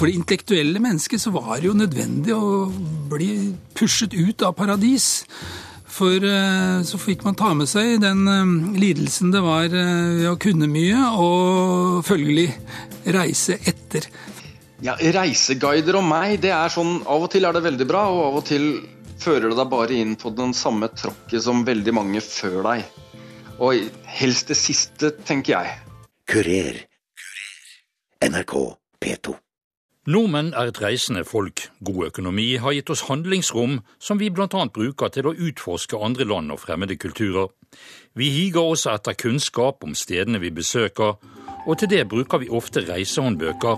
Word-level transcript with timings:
for 0.00 0.08
det 0.08 0.16
intellektuelle 0.16 0.80
mennesket 0.80 1.20
så 1.20 1.30
var 1.34 1.58
det 1.58 1.68
jo 1.68 1.76
nødvendig 1.76 2.32
å 2.32 2.70
bli 3.10 3.50
pushet 3.76 4.14
ut 4.16 4.40
av 4.46 4.54
paradis. 4.56 5.26
For 5.90 6.24
eh, 6.24 6.80
så 6.88 7.00
fikk 7.02 7.26
man 7.26 7.36
ta 7.36 7.50
med 7.52 7.68
seg 7.68 7.98
den 8.00 8.22
eh, 8.30 8.54
lidelsen 8.80 9.34
det 9.34 9.42
var 9.44 9.68
ved 9.68 10.24
å 10.30 10.38
kunne 10.40 10.70
mye, 10.72 11.02
og 11.20 12.00
følgelig 12.08 12.46
reise 13.12 13.58
etter. 13.68 14.08
Ja, 14.80 14.94
Reiseguider 14.96 15.98
og 16.00 16.06
meg, 16.08 16.38
det 16.40 16.54
er 16.56 16.72
sånn 16.72 17.02
Av 17.04 17.26
og 17.26 17.28
til 17.34 17.44
er 17.44 17.52
det 17.52 17.60
veldig 17.66 17.88
bra, 17.90 18.06
og 18.08 18.22
av 18.30 18.40
og 18.40 18.46
til 18.48 18.70
fører 19.20 19.50
det 19.50 19.60
deg 19.60 19.68
bare 19.74 20.00
inn 20.00 20.16
på 20.16 20.32
den 20.32 20.56
samme 20.56 20.88
tråkket 20.96 21.44
som 21.44 21.60
veldig 21.68 21.96
mange 22.00 22.24
før 22.24 22.62
deg. 22.70 22.88
Og 23.60 23.84
helst 24.16 24.48
det 24.48 24.56
siste, 24.56 25.12
tenker 25.28 25.58
jeg. 25.58 25.76
Kurer. 26.24 26.80
NRK 28.24 28.56
P2. 29.04 29.36
Nordmenn 30.08 30.54
er 30.56 30.70
et 30.70 30.78
reisende 30.80 31.26
folk. 31.28 31.66
God 31.84 32.06
økonomi 32.06 32.54
har 32.56 32.72
gitt 32.72 32.88
oss 32.88 33.02
handlingsrom 33.10 33.82
som 34.00 34.16
vi 34.16 34.30
bl.a. 34.32 34.62
bruker 34.72 35.10
til 35.12 35.26
å 35.28 35.34
utforske 35.36 35.98
andre 36.00 36.24
land 36.24 36.54
og 36.54 36.62
fremmede 36.62 36.96
kulturer. 36.96 37.50
Vi 38.16 38.30
higer 38.32 38.64
også 38.64 38.94
etter 38.94 39.18
kunnskap 39.20 39.84
om 39.84 39.92
stedene 39.92 40.40
vi 40.40 40.48
besøker, 40.56 41.18
og 41.66 41.76
til 41.76 41.90
det 41.92 42.06
bruker 42.08 42.40
vi 42.40 42.48
ofte 42.48 42.80
reisehåndbøker. 42.88 43.76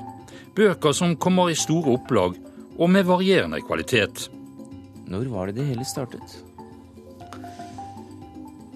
Bøker 0.55 0.95
som 0.95 1.17
kommer 1.19 1.51
i 1.51 1.59
store 1.59 1.97
opplag 1.97 2.39
og 2.79 2.91
med 2.91 3.09
varierende 3.09 3.59
kvalitet. 3.67 4.29
Når 5.11 5.27
var 5.33 5.51
det 5.51 5.57
det 5.59 5.67
hele 5.73 5.87
startet? 5.89 6.37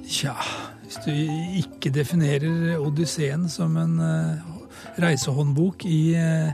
Tja, 0.03 0.35
hvis 0.83 0.99
du 1.07 1.13
ikke 1.63 1.95
definerer 1.95 2.75
Odysseen 2.83 3.47
som 3.49 3.79
en 3.79 4.01
uh, 4.03 4.35
reisehåndbok 4.99 5.87
i, 5.87 6.17
uh, 6.19 6.51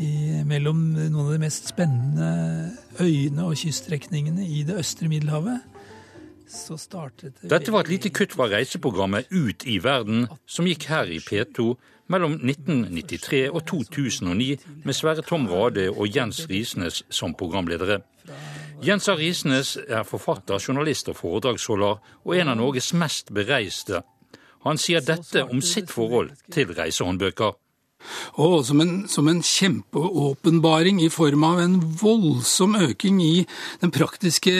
i, 0.00 0.42
mellom 0.46 0.80
noen 0.94 1.20
av 1.26 1.32
de 1.34 1.40
mest 1.42 1.70
spennende 1.70 2.30
øyene 3.00 3.46
og 3.46 3.58
kyststrekningene 3.58 4.46
i 4.46 4.62
det 4.66 4.78
østre 4.80 5.08
Middelhavet, 5.10 5.62
så 6.50 6.76
startet 6.78 7.40
det 7.40 7.50
Dette 7.50 7.72
var 7.72 7.86
et 7.86 7.92
lite 7.94 8.12
kutt 8.14 8.34
fra 8.36 8.46
reiseprogrammet 8.52 9.32
Ut 9.32 9.64
i 9.66 9.78
verden, 9.82 10.26
som 10.46 10.68
gikk 10.68 10.86
her 10.90 11.10
i 11.10 11.18
P2 11.24 11.72
mellom 12.12 12.36
1993 12.36 13.46
og 13.48 13.62
2009 13.66 14.58
med 14.84 14.96
Sverre 14.96 15.24
Tom 15.24 15.48
Rade 15.48 15.88
og 15.90 16.08
Jens 16.16 16.44
Risnes 16.50 17.02
som 17.08 17.34
programledere. 17.34 18.02
Jens 18.84 19.08
A. 19.08 19.14
Risnes 19.16 19.76
er 19.88 20.04
forfatter, 20.04 20.60
journalist 20.60 21.08
og 21.08 21.16
foredragsholder, 21.16 22.00
og 22.24 22.36
en 22.36 22.52
av 22.52 22.58
Norges 22.60 22.92
mest 22.92 23.32
bereiste. 23.32 24.02
Han 24.64 24.80
sier 24.80 25.04
dette 25.04 25.44
om 25.44 25.62
sitt 25.64 25.92
forhold 25.92 26.34
til 26.52 26.72
reisehåndbøker. 26.76 27.56
Og 28.40 28.64
som 28.66 28.80
en, 28.82 28.94
som 29.10 29.28
en 29.30 29.42
kjempeåpenbaring 29.44 31.02
i 31.04 31.10
form 31.12 31.46
av 31.46 31.60
en 31.62 31.78
voldsom 32.00 32.76
øking 32.78 33.20
i 33.24 33.34
den 33.82 33.92
praktiske 33.94 34.54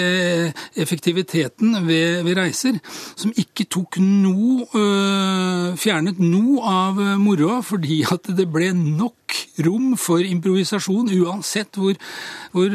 effektiviteten 0.80 1.80
ved, 1.88 2.22
ved 2.26 2.38
reiser, 2.38 2.80
som 3.16 3.34
ikke 3.36 3.68
tok 3.70 4.00
noe 4.02 4.68
øh, 4.74 5.74
Fjernet 5.80 6.20
noe 6.22 6.62
av 6.64 6.98
moroa, 7.20 7.58
fordi 7.64 8.02
at 8.08 8.28
det 8.36 8.46
ble 8.52 8.70
nok 8.74 9.34
rom 9.62 9.94
for 10.00 10.24
improvisasjon, 10.24 11.12
uansett 11.20 11.78
hvor, 11.78 11.98
hvor 12.54 12.74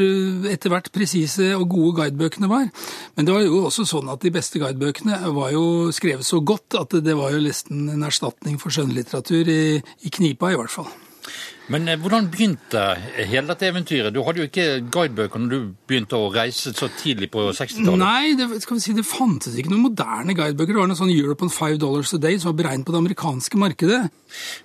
etter 0.50 0.74
hvert 0.74 0.92
presise 0.96 1.52
og 1.58 1.68
gode 1.74 1.96
guidebøkene 2.00 2.50
var. 2.52 2.70
Men 3.18 3.28
det 3.28 3.36
var 3.36 3.46
jo 3.46 3.66
også 3.68 3.88
sånn 3.90 4.12
at 4.12 4.24
de 4.24 4.34
beste 4.34 4.62
guidebøkene 4.62 5.20
var 5.36 5.54
jo 5.56 5.66
skrevet 5.96 6.28
så 6.28 6.40
godt 6.40 6.80
at 6.80 7.00
det 7.04 7.18
var 7.20 7.36
jo 7.36 7.44
nesten 7.44 7.88
en 7.92 8.08
erstatning 8.08 8.60
for 8.62 8.74
skjønnlitteratur 8.74 9.52
i, 9.52 9.62
i 9.80 10.14
knipa, 10.14 10.54
i 10.54 10.60
hvert 10.60 10.74
fall. 10.74 10.92
Men 11.70 11.86
eh, 11.88 12.00
hvordan 12.02 12.30
begynte 12.34 12.82
hele 13.30 13.52
dette 13.52 13.68
eventyret? 13.70 14.14
Du 14.14 14.24
hadde 14.26 14.42
jo 14.42 14.48
ikke 14.50 14.68
guidebøker 14.90 15.42
når 15.42 15.52
du 15.52 15.58
begynte 15.90 16.18
å 16.18 16.32
reise 16.34 16.74
så 16.74 16.90
tidlig 16.98 17.30
på 17.34 17.46
60-tallet? 17.54 18.02
Nei, 18.02 18.34
det, 18.40 18.48
skal 18.64 18.80
vi 18.80 18.84
si, 18.84 18.96
det 18.98 19.06
fantes 19.06 19.58
ikke 19.60 19.74
noen 19.74 19.86
moderne 19.86 20.34
guidebøker. 20.38 20.74
Det 20.74 20.82
var 20.82 20.90
noe 20.90 21.00
sånn 21.00 21.14
Europe 21.14 21.46
on 21.46 21.54
five 21.54 21.78
dollars 21.82 22.14
a 22.18 22.22
day 22.22 22.40
som 22.40 22.52
var 22.52 22.64
beregnet 22.64 22.88
på 22.88 22.96
det 22.96 23.04
amerikanske 23.04 23.62
markedet. 23.62 24.00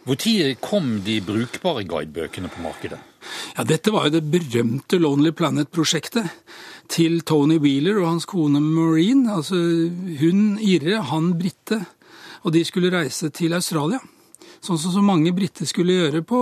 Når 0.08 0.54
kom 0.64 0.94
de 1.04 1.18
brukbare 1.24 1.84
guidebøkene 1.88 2.52
på 2.52 2.64
markedet? 2.64 3.00
Ja, 3.56 3.64
Dette 3.68 3.92
var 3.92 4.08
jo 4.08 4.16
det 4.16 4.24
berømte 4.32 5.00
Lonely 5.00 5.32
Planet-prosjektet 5.36 6.28
til 6.92 7.20
Tony 7.24 7.56
Wheeler 7.60 8.00
og 8.02 8.10
hans 8.14 8.28
kone 8.28 8.60
Maureen. 8.60 9.26
Altså 9.32 9.56
hun 10.20 10.56
irre, 10.60 11.02
han 11.12 11.34
brite. 11.40 11.82
Og 12.44 12.52
de 12.52 12.64
skulle 12.64 12.92
reise 12.92 13.30
til 13.32 13.56
Australia 13.56 14.00
sånn 14.64 14.80
som 14.80 14.94
så 14.94 15.02
mange 15.04 15.32
briter 15.36 15.68
skulle 15.68 15.98
gjøre 15.98 16.24
på, 16.26 16.40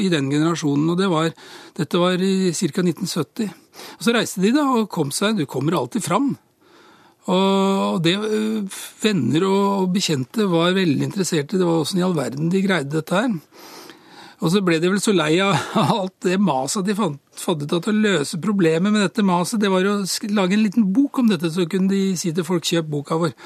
i 0.00 0.10
den 0.12 0.30
generasjonen. 0.32 0.92
og 0.92 1.00
det 1.00 1.08
var, 1.10 1.32
Dette 1.76 1.98
var 1.98 2.20
i 2.20 2.52
ca. 2.52 2.84
1970. 2.84 3.50
Og 3.98 4.04
Så 4.04 4.14
reiste 4.14 4.44
de 4.44 4.52
da 4.52 4.66
og 4.76 4.90
kom 4.92 5.10
seg 5.14 5.38
Du 5.38 5.46
kommer 5.46 5.78
alltid 5.78 6.04
fram. 6.04 6.34
Og 7.30 8.00
det 8.02 8.16
Venner 9.02 9.44
og 9.46 9.92
bekjente 9.94 10.48
var 10.50 10.76
veldig 10.76 11.04
interessert 11.04 11.52
i. 11.52 11.60
Det 11.60 11.68
var 11.68 11.82
åssen 11.82 12.00
i 12.00 12.04
all 12.04 12.16
verden 12.16 12.50
de 12.52 12.64
greide 12.64 12.92
dette 12.92 13.14
her. 13.14 13.36
Og 14.40 14.48
så 14.54 14.62
ble 14.64 14.78
de 14.80 14.88
vel 14.88 15.02
så 15.04 15.12
lei 15.12 15.34
av 15.44 15.52
alt 16.00 16.14
det 16.24 16.38
maset 16.40 16.86
de 16.86 16.96
fant, 16.96 17.18
fant 17.36 17.60
ut 17.60 17.74
at 17.76 17.90
å 17.90 17.96
løse 17.96 18.40
problemet 18.40 18.88
med 18.88 19.04
dette 19.04 19.24
maset, 19.26 19.60
det 19.60 19.68
var 19.72 19.84
å 19.84 19.98
lage 20.32 20.56
en 20.56 20.64
liten 20.64 20.88
bok 20.94 21.20
om 21.20 21.28
dette, 21.28 21.52
så 21.52 21.68
kunne 21.68 21.92
de 21.92 22.16
si 22.16 22.32
til 22.32 22.46
folk 22.46 22.64
kjøp 22.64 22.88
boka 22.88 23.20
vår. 23.20 23.36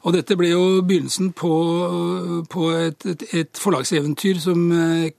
Og 0.00 0.14
dette 0.16 0.36
ble 0.38 0.52
jo 0.54 0.80
begynnelsen 0.80 1.32
på, 1.36 1.54
på 2.48 2.68
et, 2.76 3.08
et, 3.10 3.24
et, 3.42 3.50
forlagseventyr 3.60 4.38
som 4.40 4.62
eh, 4.72 5.10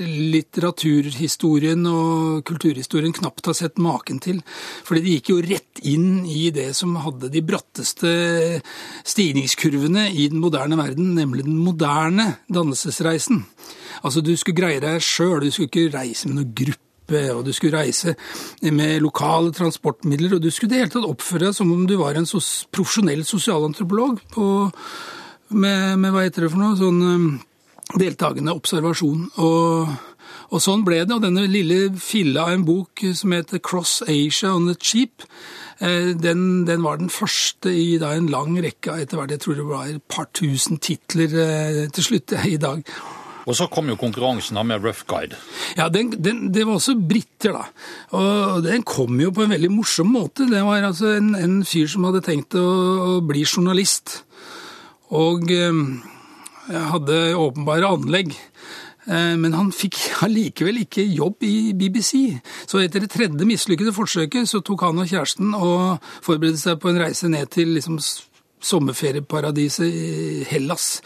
litteraturhistorien 0.00 1.84
og 1.86 2.40
kulturhistorien 2.48 3.14
knapt 3.14 3.50
har 3.50 3.56
sett 3.58 3.82
maken 3.82 4.20
til. 4.24 4.40
Fordi 4.86 5.04
de 5.04 5.16
gikk 5.18 5.30
jo 5.34 5.42
rett 5.44 5.82
inn 5.86 6.24
i 6.26 6.48
det 6.54 6.70
som 6.78 6.96
hadde 7.04 7.30
de 7.34 7.44
bratteste 7.44 8.14
stigningskurvene 9.04 10.08
i 10.12 10.30
den 10.32 10.40
moderne 10.42 10.80
verden, 10.80 11.12
nemlig 11.18 11.44
den 11.46 11.60
moderne 11.60 12.32
dannelsesreisen. 12.48 13.44
Altså, 14.02 14.24
du 14.24 14.34
skulle 14.36 14.58
greie 14.64 14.82
deg 14.82 15.04
sjøl, 15.04 15.44
du 15.44 15.52
skulle 15.52 15.70
ikke 15.70 15.92
reise 15.98 16.30
med 16.30 16.40
noen 16.40 16.56
gruppe 16.56 16.83
og 17.12 17.44
du 17.44 17.52
skulle 17.52 17.76
reise 17.76 18.14
med 18.72 19.02
lokale 19.04 19.52
transportmidler, 19.52 20.36
og 20.36 20.42
du 20.42 20.50
skulle 20.50 20.72
i 20.72 20.74
det 20.74 20.82
hele 20.84 20.94
tatt 20.94 21.08
oppføre 21.08 21.48
deg 21.48 21.56
som 21.56 21.72
om 21.72 21.84
du 21.88 21.96
var 22.00 22.16
en 22.16 22.28
sos 22.28 22.66
profesjonell 22.72 23.24
sosialantropolog 23.28 24.22
på, 24.32 24.46
med, 25.54 25.98
med, 25.98 26.10
hva 26.12 26.24
heter 26.24 26.46
det 26.46 26.52
for 26.54 26.62
noe, 26.62 26.78
sånn 26.78 27.02
um, 27.04 27.28
deltakende 28.00 28.54
observasjon. 28.56 29.26
Og, 29.42 29.90
og, 30.48 30.62
sånn 30.62 30.84
ble 30.86 31.02
det. 31.04 31.14
Og 31.14 31.24
denne 31.24 31.46
lille 31.50 31.90
filla 32.00 32.48
av 32.48 32.56
en 32.56 32.66
bok 32.66 33.04
som 33.16 33.34
heter 33.36 33.62
Cross 33.64 34.00
Asia 34.08 34.54
on 34.54 34.70
the 34.70 34.76
Cheap, 34.80 35.26
eh, 35.80 36.14
den, 36.16 36.64
den, 36.68 36.84
var 36.86 37.02
den 37.02 37.12
første 37.12 37.72
i 37.74 37.98
da, 38.02 38.14
en 38.14 38.30
lang 38.32 38.56
rekke 38.64 38.96
etter 39.02 39.20
hvert. 39.20 39.36
Jeg 39.36 39.44
tror 39.44 39.60
det 39.60 39.68
var 39.68 39.90
et 39.90 40.08
par 40.08 40.30
tusen 40.32 40.80
titler 40.82 41.36
eh, 41.44 41.84
til 41.92 42.10
slutt 42.10 42.36
i 42.54 42.58
dag. 42.60 42.82
Og 43.44 43.56
så 43.58 43.66
kom 43.72 43.90
jo 43.90 43.98
konkurransen 44.00 44.58
med 44.66 44.84
Rough 44.84 45.04
Guide. 45.08 45.36
Ja, 45.76 45.90
den, 45.92 46.14
den, 46.16 46.46
det 46.54 46.64
var 46.66 46.78
også 46.78 46.96
briter, 46.96 47.52
da. 47.52 47.64
Og 48.16 48.62
den 48.64 48.86
kom 48.88 49.20
jo 49.20 49.34
på 49.34 49.44
en 49.44 49.52
veldig 49.52 49.72
morsom 49.72 50.14
måte. 50.14 50.48
Det 50.50 50.62
var 50.64 50.86
altså 50.86 51.12
en, 51.18 51.34
en 51.36 51.60
fyr 51.68 51.90
som 51.90 52.06
hadde 52.08 52.24
tenkt 52.24 52.56
å, 52.56 52.64
å 52.64 53.20
bli 53.26 53.44
journalist. 53.44 54.22
Og 55.14 55.52
eh, 55.52 55.84
hadde 56.94 57.20
åpenbare 57.36 57.92
anlegg. 57.98 58.32
Eh, 59.04 59.34
men 59.36 59.52
han 59.56 59.72
fikk 59.74 59.98
allikevel 60.26 60.82
ikke 60.84 61.04
jobb 61.04 61.44
i 61.44 61.74
BBC. 61.76 62.40
Så 62.64 62.80
etter 62.80 63.04
det 63.04 63.12
tredje 63.12 63.48
mislykkede 63.48 63.94
forsøket 63.96 64.48
så 64.50 64.62
tok 64.64 64.86
han 64.86 65.04
og 65.04 65.10
kjæresten 65.10 65.52
og 65.58 66.04
forberedte 66.24 66.62
seg 66.62 66.80
på 66.80 66.92
en 66.92 67.02
reise 67.04 67.28
ned 67.28 67.52
til 67.54 67.76
liksom, 67.76 68.00
sommerferieparadiset 68.64 69.88
i 69.88 70.44
Hellas. 70.48 71.02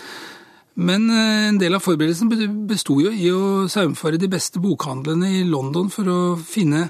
Men 0.79 1.09
eh, 1.11 1.49
en 1.51 1.59
del 1.59 1.75
av 1.75 1.83
forberedelsen 1.83 2.31
besto 2.69 3.01
jo 3.03 3.11
i 3.11 3.31
å 3.35 3.67
saumfare 3.71 4.21
de 4.21 4.31
beste 4.31 4.63
bokhandlene 4.63 5.33
i 5.41 5.47
London 5.49 5.91
for 5.91 6.11
å 6.11 6.19
finne 6.39 6.87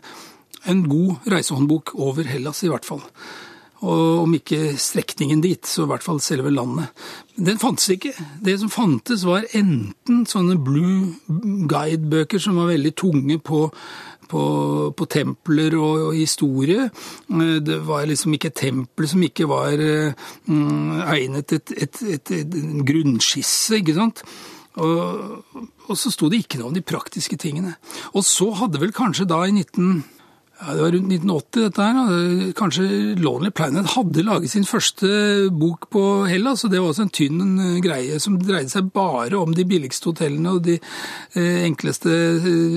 en 0.69 0.82
god 0.90 1.31
reisehåndbok 1.32 1.94
over 1.96 2.29
Hellas, 2.29 2.61
i 2.67 2.69
hvert 2.73 2.85
fall. 2.85 3.00
Og 3.87 4.25
om 4.25 4.35
ikke 4.35 4.73
strekningen 4.81 5.43
dit, 5.45 5.63
så 5.67 5.85
i 5.85 5.91
hvert 5.93 6.03
fall 6.03 6.19
selve 6.23 6.51
landet. 6.51 6.91
Den 7.39 7.61
fantes 7.63 7.93
ikke. 7.95 8.11
Det 8.43 8.57
som 8.59 8.73
fantes, 8.73 9.23
var 9.29 9.47
enten 9.55 10.25
sånne 10.27 10.59
blue 10.59 11.15
guide-bøker 11.71 12.43
som 12.43 12.59
var 12.59 12.73
veldig 12.73 12.95
tunge 12.99 13.39
på 13.39 13.69
på, 14.29 14.43
på 14.93 15.07
templer 15.09 15.73
og, 15.79 16.03
og, 16.11 16.13
historie. 16.13 16.91
Det 17.65 17.79
var 17.87 18.07
liksom 18.09 18.35
ikke 18.37 18.53
tempel 18.53 19.09
som 19.09 19.23
ikke 19.25 19.47
var 19.49 19.81
mm, 19.81 21.01
egnet 21.07 21.55
et, 21.57 21.73
et, 21.73 22.03
et, 22.03 22.33
et, 22.37 22.59
en 22.61 22.85
grunnskisse, 22.85 23.81
ikke 23.81 23.97
sant. 23.97 24.21
Og, 24.79 25.65
og 25.89 25.99
så 25.99 26.13
sto 26.13 26.29
det 26.31 26.43
ikke 26.45 26.61
noe 26.61 26.71
om 26.71 26.77
de 26.77 26.85
praktiske 26.85 27.39
tingene. 27.41 27.75
Og 28.13 28.27
så 28.27 28.51
hadde 28.61 28.83
vel 28.83 28.93
kanskje 28.95 29.27
da 29.29 29.41
i 29.47 29.55
19 29.55 30.05
ja, 30.60 30.75
Det 30.75 30.82
var 30.82 30.90
rundt 30.90 31.12
1980, 31.12 31.62
dette 31.69 31.84
her. 31.87 32.52
Kanskje 32.58 32.84
Lonely 33.22 33.50
Planet 33.55 33.93
hadde 33.94 34.25
laget 34.26 34.50
sin 34.50 34.64
første 34.66 35.06
bok 35.55 35.87
på 35.94 36.02
Hellas. 36.26 36.64
og 36.64 36.72
Det 36.72 36.81
var 36.81 36.90
også 36.90 37.05
en 37.06 37.12
tynn 37.14 37.60
eh, 37.62 37.76
greie 37.84 38.19
som 38.19 38.38
dreide 38.43 38.72
seg 38.72 38.88
bare 38.90 39.38
om 39.38 39.55
de 39.55 39.64
billigste 39.69 40.10
hotellene 40.10 40.56
og 40.56 40.64
de 40.66 40.75
eh, 40.81 41.60
enkleste 41.62 42.10
eh, 42.10 42.75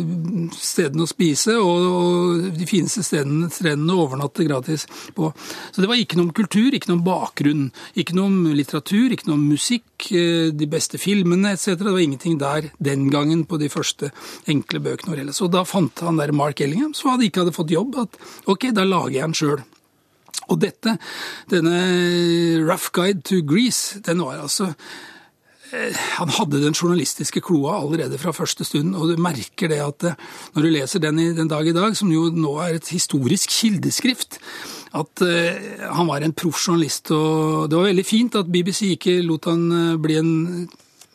stedene 0.54 1.08
å 1.08 1.10
spise 1.10 1.58
og, 1.58 2.52
de 2.54 2.68
fineste 2.70 3.02
stedene, 3.06 3.50
strendene 3.50 3.98
å 3.98 4.06
overnatte 4.06 4.46
gratis 4.46 4.86
på. 5.18 5.32
Så 5.74 5.82
det 5.82 5.90
var 5.90 5.98
ikke 5.98 6.20
noe 6.20 6.30
om 6.30 6.36
kultur, 6.38 6.70
ikke 6.70 6.92
noe 6.92 7.00
om 7.00 7.06
bakgrunn, 7.08 7.66
ikke 7.98 8.18
noe 8.18 8.30
om 8.30 8.54
litteratur, 8.54 9.10
ikke 9.10 9.32
noe 9.32 9.40
om 9.40 9.50
musikk, 9.56 9.88
de 10.12 10.66
beste 10.70 10.98
filmene 10.98 11.52
etc. 11.54 11.76
Det 11.78 11.92
var 11.92 12.02
ingenting 12.02 12.40
der 12.42 12.72
den 12.82 13.10
gangen 13.14 13.44
på 13.50 13.60
de 13.62 13.70
første 13.70 14.10
enkle 14.50 14.82
bøkene. 14.82 15.18
Hellas. 15.22 15.42
Og 15.46 15.52
da 15.54 15.62
fant 15.68 16.02
han 16.06 16.18
der 16.18 16.34
Mark 16.36 16.62
Ellingham, 16.64 16.96
som 16.98 17.14
hadde 17.14 17.28
ikke 17.28 17.44
hadde 17.44 17.54
fått 17.56 17.71
jobb, 17.76 18.02
at 18.06 18.18
ok, 18.52 18.72
da 18.76 18.88
lager 18.88 19.20
jeg 19.20 19.30
den 19.30 19.38
sjøl. 19.38 19.64
Og 20.52 20.60
dette, 20.60 20.98
denne 21.52 21.78
Rough 22.66 22.92
Guide 22.96 23.24
to 23.28 23.42
Greece, 23.48 24.02
den 24.04 24.24
var 24.24 24.42
altså 24.42 24.72
eh, 25.72 25.96
han 26.18 26.34
hadde 26.36 26.64
den 26.64 26.76
journalistiske 26.76 27.44
kloa 27.46 27.78
allerede 27.80 28.20
fra 28.20 28.34
første 28.36 28.66
stund, 28.68 28.96
og 28.96 29.12
du 29.12 29.22
merker 29.22 29.72
det 29.72 29.80
at 29.84 30.08
eh, 30.10 30.20
når 30.56 30.68
du 30.68 30.72
leser 30.74 31.04
den 31.04 31.22
i 31.24 31.32
den 31.38 31.52
dag 31.52 31.68
i 31.68 31.76
dag, 31.76 31.96
som 31.98 32.12
jo 32.12 32.28
nå 32.36 32.58
er 32.64 32.80
et 32.80 32.92
historisk 32.92 33.54
kildeskrift, 33.62 34.42
at 34.92 35.22
uh, 35.24 35.86
han 35.96 36.10
var 36.10 36.20
en 36.20 36.34
proff 36.36 36.58
journalist. 36.66 37.14
Og 37.16 37.70
det 37.72 37.78
var 37.78 37.86
veldig 37.88 38.04
fint 38.04 38.36
at 38.36 38.50
BBC 38.52 38.90
ikke 38.98 39.22
lot 39.24 39.48
han 39.48 39.62
bli 40.04 40.18
en 40.20 40.34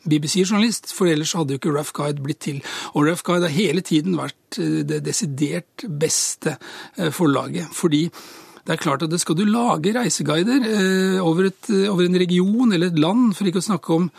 BBC-journalist, 0.09 0.91
for 0.95 1.11
ellers 1.11 1.35
hadde 1.37 1.55
jo 1.55 1.61
ikke 1.61 1.75
Rough 1.75 1.93
Guide 1.95 2.23
blitt 2.23 2.43
til. 2.47 2.59
Og 2.95 3.07
Rough 3.07 3.23
Guide 3.27 3.47
har 3.47 3.55
hele 3.55 3.85
tiden 3.85 4.17
vært 4.19 4.57
det 4.57 5.03
desidert 5.05 5.85
beste 5.99 6.57
forlaget. 7.11 7.67
fordi 7.75 8.07
det 8.67 8.75
er 8.75 8.83
klart 8.83 9.03
at 9.05 9.11
det 9.13 9.21
skal 9.21 9.37
du 9.39 9.45
lage 9.47 9.93
reiseguider 9.95 10.65
eh, 10.67 11.21
over, 11.23 11.47
et, 11.47 11.69
over, 11.87 12.03
en 12.03 12.19
region 12.19 12.73
eller 12.73 12.91
et 12.91 12.99
land, 12.99 13.29
for 13.37 13.47
ikke 13.47 13.61
å 13.61 13.67
snakke 13.69 13.95
om 13.95 14.09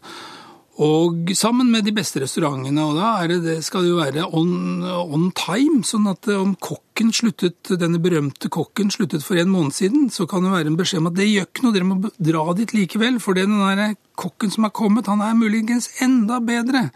Og 0.82 1.28
sammen 1.36 1.68
med 1.68 1.84
de 1.84 1.92
beste 1.92 2.22
restaurantene. 2.22 2.84
Og 2.86 2.96
da 2.96 3.10
det, 3.28 3.42
det 3.44 3.58
skal 3.64 3.84
det 3.84 3.90
jo 3.90 3.98
være 4.00 4.24
on, 4.32 4.80
on, 4.82 5.26
time. 5.36 5.82
Sånn 5.84 6.08
at 6.08 6.30
om 6.32 6.54
kokken 6.56 7.12
sluttet, 7.12 7.74
denne 7.78 8.00
berømte 8.02 8.48
kokken 8.52 8.90
sluttet 8.90 9.24
for 9.26 9.36
en 9.36 9.52
måned 9.52 9.76
siden, 9.76 10.08
så 10.10 10.24
kan 10.30 10.46
det 10.46 10.54
være 10.54 10.72
en 10.72 10.78
beskjed 10.80 11.04
om 11.04 11.10
at 11.12 11.18
det 11.18 11.28
gjør 11.28 11.50
ikke 11.50 11.66
noe, 11.66 11.76
dere 11.76 11.90
må 11.90 11.98
dra 12.16 12.46
dit 12.56 12.72
likevel. 12.72 13.20
For 13.20 13.36
den 13.36 13.52
der 13.60 13.98
kokken 14.16 14.54
som 14.54 14.64
er 14.66 14.74
kommet, 14.74 15.12
han 15.12 15.20
er 15.24 15.36
muligens 15.36 15.90
enda 16.02 16.40
bedre. 16.40 16.88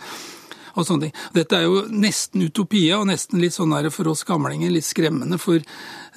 Og 0.77 0.85
sånne 0.85 1.07
ting. 1.07 1.15
Dette 1.37 1.57
er 1.59 1.67
jo 1.67 1.87
nesten 1.89 2.45
utopia, 2.45 3.01
og 3.01 3.09
nesten 3.09 3.41
litt 3.41 3.57
sånn 3.57 3.73
her 3.73 3.89
for 3.95 4.13
oss 4.13 4.27
gamlinger 4.29 4.73
litt 4.75 4.87
skremmende. 4.87 5.41
For 5.41 5.65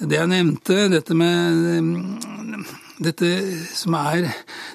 det 0.00 0.18
jeg 0.18 0.30
nevnte, 0.30 0.82
dette 0.92 1.16
med 1.16 2.68
dette 3.00 3.30
som 3.72 3.96
er 3.96 4.28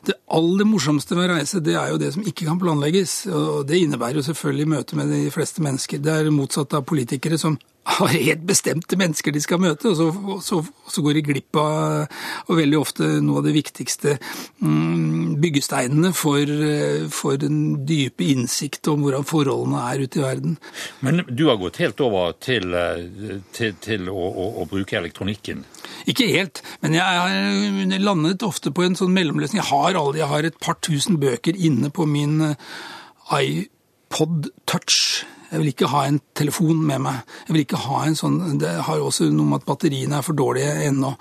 det 0.05 0.17
aller 0.33 0.66
morsomste 0.66 1.16
med 1.18 1.30
å 1.30 1.36
reise, 1.36 1.62
det 1.62 1.75
er 1.77 1.92
jo 1.92 2.01
det 2.01 2.12
som 2.16 2.25
ikke 2.25 2.48
kan 2.48 2.60
planlegges. 2.62 3.25
Og 3.30 3.66
det 3.69 3.83
innebærer 3.83 4.19
jo 4.19 4.25
selvfølgelig 4.25 4.72
møte 4.74 5.00
med 5.00 5.13
de 5.13 5.24
fleste 5.33 5.63
mennesker. 5.66 6.01
Det 6.01 6.13
er 6.13 6.33
motsatt 6.33 6.74
av 6.77 6.88
politikere 6.89 7.38
som 7.42 7.60
har 7.86 8.13
helt 8.16 8.45
bestemte 8.50 8.98
mennesker 8.98 9.33
de 9.33 9.42
skal 9.44 9.62
møte, 9.62 9.92
og 9.92 9.98
så, 10.00 10.07
så, 10.42 10.60
så 10.89 11.04
går 11.06 11.19
de 11.19 11.24
glipp 11.27 11.57
av 11.62 12.07
og 12.50 12.57
veldig 12.57 12.80
ofte 12.80 13.10
noe 13.22 13.44
av 13.44 13.45
de 13.45 13.54
viktigste 13.54 14.16
mm, 14.63 15.36
byggesteinene 15.42 16.10
for, 16.18 16.50
for, 17.13 17.38
den 17.42 17.86
dype 17.86 18.25
innsikt 18.25 18.89
om 18.89 19.06
hvordan 19.06 19.28
forholdene 19.30 19.83
er 19.92 20.01
ute 20.01 20.19
i 20.21 20.25
verden. 20.25 20.57
Men 21.06 21.21
du 21.30 21.45
har 21.51 21.60
gått 21.62 21.78
helt 21.83 22.01
over 22.01 22.33
til, 22.42 22.74
til, 23.54 23.78
til 23.86 24.10
å, 24.10 24.18
å, 24.18 24.50
å, 24.63 24.68
bruke 24.71 24.98
elektronikken? 24.98 25.62
Ikke 26.10 26.28
helt, 26.31 26.63
men 26.81 26.98
jeg 26.98 27.06
har 27.06 28.01
landet 28.01 28.45
ofte 28.45 28.74
på 28.74 28.86
en 28.86 28.98
sånn 28.98 29.13
mellomløsning. 29.13 29.62
Jeg 29.62 29.69
har, 29.69 30.00
alle, 30.15 30.23
jeg 30.23 30.31
har 30.31 30.45
et 30.45 30.59
par 30.62 30.79
tusen 30.81 31.19
bøker 31.19 31.56
inne 31.56 31.91
på 31.91 32.06
min 32.06 32.56
iPod 33.31 34.51
Touch 34.67 35.25
jeg 35.51 35.61
vil 35.61 35.69
ikke 35.71 35.87
ha 35.87 36.01
en 36.09 36.18
telefon 36.35 36.80
med 36.83 36.99
meg. 36.99 37.19
Jeg 37.47 37.54
vil 37.54 37.61
ikke 37.63 37.80
ha 37.85 37.99
en 38.04 38.18
sånn 38.18 38.57
Det 38.59 38.71
har 38.87 38.99
også 38.99 39.30
noe 39.31 39.47
med 39.47 39.61
at 39.61 39.68
batteriene 39.69 40.18
er 40.18 40.25
for 40.25 40.35
dårlige 40.35 40.87
ennå. 40.87 41.13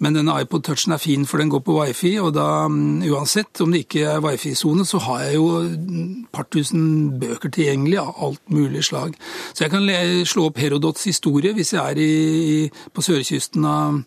Men 0.00 0.14
denne 0.16 0.36
iPod 0.40 0.62
Touchen 0.64 0.94
er 0.94 1.02
fin, 1.02 1.26
for 1.26 1.42
den 1.42 1.50
går 1.52 1.60
på 1.66 1.74
wifi, 1.80 2.14
og 2.22 2.32
da 2.36 2.68
mm, 2.70 3.02
uansett 3.10 3.60
om 3.60 3.74
det 3.74 3.82
ikke 3.84 4.06
er 4.14 4.22
wifi-sone, 4.24 4.86
så 4.88 5.02
har 5.04 5.24
jeg 5.26 5.34
jo 5.36 5.48
et 5.66 6.30
par 6.32 6.48
tusen 6.48 7.18
bøker 7.20 7.52
tilgjengelig 7.52 7.98
av 8.00 8.14
alt 8.28 8.40
mulig 8.54 8.86
slag. 8.88 9.18
Så 9.52 9.66
jeg 9.66 9.74
kan 9.74 9.90
slå 10.24 10.48
opp 10.48 10.62
Herodots 10.62 11.04
historie 11.10 11.52
hvis 11.52 11.74
jeg 11.74 11.84
er 11.84 12.00
i, 12.00 12.70
på 12.94 13.04
sørkysten 13.04 13.68
av, 13.68 14.00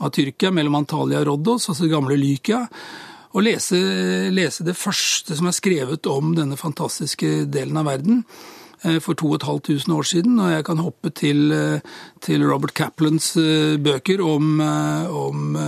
av 0.00 0.14
Tyrkia, 0.16 0.54
mellom 0.54 0.80
Antalya 0.80 1.20
og 1.26 1.32
Roddos, 1.34 1.68
altså 1.68 1.90
gamle 1.92 2.16
Lykia 2.16 2.64
og 3.30 3.44
lese, 3.46 3.78
lese, 4.34 4.64
det 4.66 4.78
første 4.78 5.36
som 5.38 5.46
er 5.46 5.54
skrevet 5.54 6.06
om 6.10 6.32
denne 6.34 6.58
fantastiske 6.58 7.44
delen 7.50 7.78
av 7.78 7.86
verden. 7.86 8.24
Eh, 8.82 9.00
for 9.00 9.12
2500 9.12 9.92
år 9.96 10.02
siden, 10.02 10.38
og 10.40 10.50
jeg 10.50 10.64
kan 10.64 10.78
hoppe 10.78 11.10
til, 11.10 11.52
eh, 11.52 11.80
til 12.20 12.46
Robert 12.48 12.72
Caplans 12.72 13.36
eh, 13.36 13.76
bøker 13.76 14.22
om, 14.24 14.60
om 14.60 15.58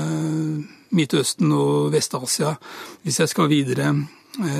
Midtøsten 0.90 1.52
og 1.52 1.92
Vest-Asia, 1.92 2.57
hvis 3.02 3.21
jeg 3.21 3.28
skal 3.28 3.49
videre 3.49 4.07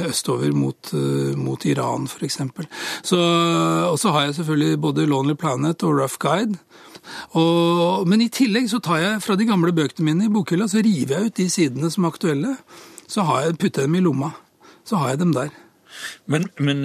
østover 0.05 0.53
mot, 0.53 0.93
mot 1.37 1.65
Iran 1.65 2.05
f.eks. 2.05 2.41
Og 2.41 3.99
så 3.99 4.13
har 4.13 4.25
jeg 4.25 4.35
selvfølgelig 4.35 4.81
både 4.81 5.07
Lonely 5.07 5.35
Planet 5.35 5.83
og 5.83 6.01
Rough 6.01 6.19
Guide. 6.21 6.59
Og, 7.33 8.07
men 8.07 8.21
i 8.21 8.29
tillegg 8.29 8.69
så 8.69 8.83
tar 8.85 9.01
jeg 9.01 9.23
fra 9.23 9.35
de 9.35 9.49
gamle 9.49 9.73
bøkene 9.73 10.05
mine 10.05 10.29
i 10.29 10.33
bokhylla, 10.33 10.69
så 10.69 10.85
river 10.85 11.17
jeg 11.17 11.25
ut 11.25 11.37
de 11.41 11.49
sidene 11.51 11.91
som 11.91 12.05
er 12.05 12.13
aktuelle. 12.13 12.57
Så 13.12 13.26
har 13.28 13.45
jeg 13.45 13.59
putter 13.61 13.85
dem 13.85 13.99
i 13.99 14.00
lomma. 14.04 14.33
Så 14.88 14.97
har 14.97 15.12
jeg 15.12 15.21
dem 15.21 15.37
der. 15.37 15.52
Men, 16.25 16.47
men 16.57 16.83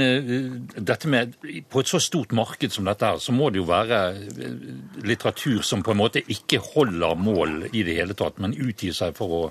dette 0.76 1.08
med, 1.08 1.34
på 1.72 1.80
et 1.80 1.88
så 1.88 2.00
stort 2.04 2.34
marked 2.36 2.74
som 2.76 2.88
dette 2.90 3.08
her, 3.08 3.22
så 3.24 3.32
må 3.32 3.48
det 3.50 3.62
jo 3.62 3.68
være 3.70 4.00
eh, 4.18 4.58
litteratur 5.08 5.62
som 5.64 5.84
på 5.86 5.94
en 5.94 6.02
måte 6.02 6.24
ikke 6.28 6.60
holder 6.74 7.16
mål 7.16 7.56
i 7.72 7.86
det 7.88 7.96
hele 7.96 8.18
tatt, 8.20 8.42
men 8.44 8.58
utgir 8.58 8.92
seg 8.98 9.16
for 9.16 9.38
å, 9.38 9.42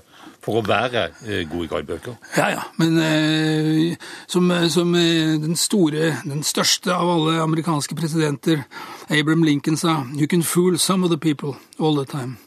for 0.45 0.59
å 0.59 0.65
være 0.67 1.07
uh, 1.25 1.41
gode 1.49 1.71
guidebøker? 1.73 2.19
Ja, 2.37 2.51
ja. 2.53 2.63
Men 2.77 3.01
uh, 3.01 4.09
som, 4.29 4.53
som 4.69 4.93
den 4.93 5.57
store, 5.57 6.13
den 6.27 6.45
største 6.45 6.93
av 6.93 7.15
alle 7.17 7.39
amerikanske 7.41 7.97
presidenter, 7.97 8.67
Abraham 9.09 9.47
Lincoln, 9.47 9.79
sa 9.79 10.03
You 10.13 10.29
can 10.29 10.43
fool 10.43 10.77
some 10.77 11.03
of 11.03 11.09
the 11.09 11.17
people 11.17 11.57
all 11.79 11.97
the 11.97 12.05
time. 12.05 12.37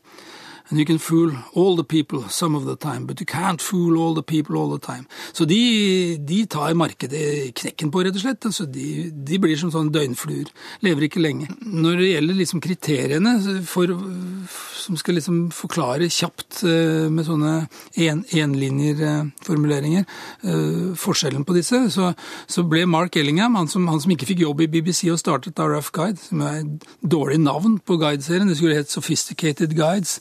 And 0.70 0.78
you 0.78 0.86
can 0.86 0.98
fool 0.98 1.32
all 1.52 1.74
the 1.74 1.84
people 1.84 2.28
some 2.28 2.54
of 2.54 2.64
the 2.64 2.76
time, 2.76 3.04
but 3.04 3.18
you 3.18 3.26
can't 3.26 3.60
fool 3.60 3.98
all 3.98 4.14
the 4.14 4.22
people 4.22 4.56
all 4.56 4.70
the 4.70 4.78
time. 4.78 5.06
Så 5.32 5.44
de, 5.44 6.16
de 6.16 6.46
tar 6.46 6.74
markedet 6.78 7.50
knekken 7.58 7.90
på, 7.90 8.04
rett 8.06 8.14
og 8.14 8.22
slett. 8.22 8.46
Altså 8.46 8.66
de, 8.70 9.10
de, 9.10 9.38
blir 9.42 9.58
som 9.58 9.72
sånn 9.74 9.90
døgnfluer. 9.90 10.46
Lever 10.86 11.08
ikke 11.08 11.22
lenge. 11.24 11.48
Når 11.66 11.98
det 11.98 12.12
gjelder 12.12 12.38
liksom 12.38 12.62
kriteriene 12.62 13.32
for, 13.66 13.90
som 14.84 15.00
skal 15.00 15.18
liksom 15.18 15.40
forklare 15.54 16.06
kjapt 16.06 16.62
eh, 16.62 17.10
med 17.10 17.26
sånne 17.26 17.56
en, 18.06 18.22
enlinjerformuleringer 18.30 20.06
eh, 20.06 20.86
forskjellen 21.02 21.48
på 21.48 21.58
disse, 21.58 21.82
så, 21.90 22.12
så, 22.46 22.66
ble 22.70 22.84
Mark 22.86 23.18
Ellingham, 23.18 23.58
han 23.58 23.66
som, 23.66 23.90
han 23.90 23.98
som, 23.98 24.14
ikke 24.14 24.30
fikk 24.30 24.46
jobb 24.46 24.62
i 24.62 24.70
BBC 24.70 25.08
og 25.10 25.18
startet 25.18 25.58
da 25.58 25.66
Rough 25.66 25.90
Guide, 25.98 26.22
som 26.28 26.46
er 26.46 26.62
et 26.62 26.88
dårlig 27.02 27.42
navn 27.42 27.80
på 27.82 27.98
guideserien, 27.98 28.46
det 28.46 28.60
skulle 28.60 28.78
hett 28.78 28.94
Sophisticated 28.94 29.74
Guides 29.74 30.20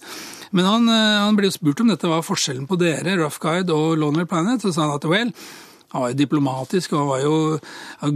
men 0.51 0.65
han, 0.65 0.89
eh, 0.89 1.17
han 1.25 1.37
ble 1.37 1.49
jo 1.49 1.55
spurt 1.57 1.81
om 1.83 1.91
dette 1.91 2.09
var 2.09 2.25
forskjellen 2.25 2.67
på 2.69 2.77
dere, 2.81 3.17
Rough 3.19 3.41
Guide 3.41 3.73
og 3.75 3.97
Lonely 4.01 4.25
Planet, 4.29 4.65
og 4.65 4.73
sa 4.73 4.85
han 4.85 4.95
at 4.95 5.05
well, 5.09 5.33
han 5.89 6.03
var 6.03 6.11
jo 6.11 6.19
diplomatisk, 6.19 6.93
og 6.93 7.07
var 7.09 7.21
jo 7.23 7.35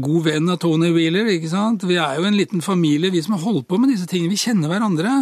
god 0.05 0.25
venn 0.27 0.49
av 0.53 0.59
Tony 0.61 0.91
Wheeler. 0.93 1.31
ikke 1.33 1.49
sant? 1.49 1.85
Vi 1.89 1.97
er 1.97 2.19
jo 2.19 2.27
en 2.29 2.37
liten 2.37 2.61
familie, 2.61 3.09
vi 3.13 3.21
som 3.25 3.33
har 3.33 3.45
holdt 3.47 3.67
på 3.67 3.79
med 3.81 3.89
disse 3.89 4.05
tingene. 4.09 4.29
Vi 4.29 4.43
kjenner 4.43 4.69
hverandre. 4.69 5.13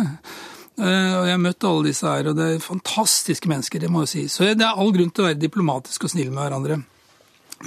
Eh, 0.82 1.14
og 1.16 1.26
Jeg 1.28 1.36
har 1.36 1.44
møtt 1.46 1.68
alle 1.68 1.88
disse 1.88 2.08
her, 2.08 2.28
og 2.28 2.36
det 2.36 2.48
er 2.48 2.64
fantastiske 2.64 3.48
mennesker, 3.48 3.80
det 3.80 3.92
må 3.92 4.04
jeg 4.04 4.12
si. 4.12 4.26
Så 4.28 4.52
det 4.52 4.68
er 4.68 4.76
all 4.76 4.92
grunn 4.92 5.12
til 5.12 5.24
å 5.24 5.30
være 5.30 5.40
diplomatisk 5.40 6.04
og 6.04 6.12
snill 6.12 6.32
med 6.32 6.44
hverandre. 6.44 6.82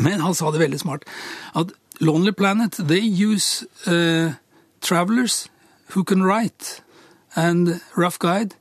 Men 0.04 0.20
han 0.20 0.34
sa 0.34 0.50
det 0.50 0.60
veldig 0.60 0.80
smart, 0.80 1.04
at 1.54 1.72
Lonely 2.00 2.32
Planet, 2.32 2.76
they 2.76 3.00
use 3.00 3.64
uh, 3.86 4.34
travelers 4.80 5.48
who 5.94 6.02
can 6.04 6.24
write. 6.24 6.80
And 7.36 7.80
Rough 7.96 8.18
Guide, 8.18 8.54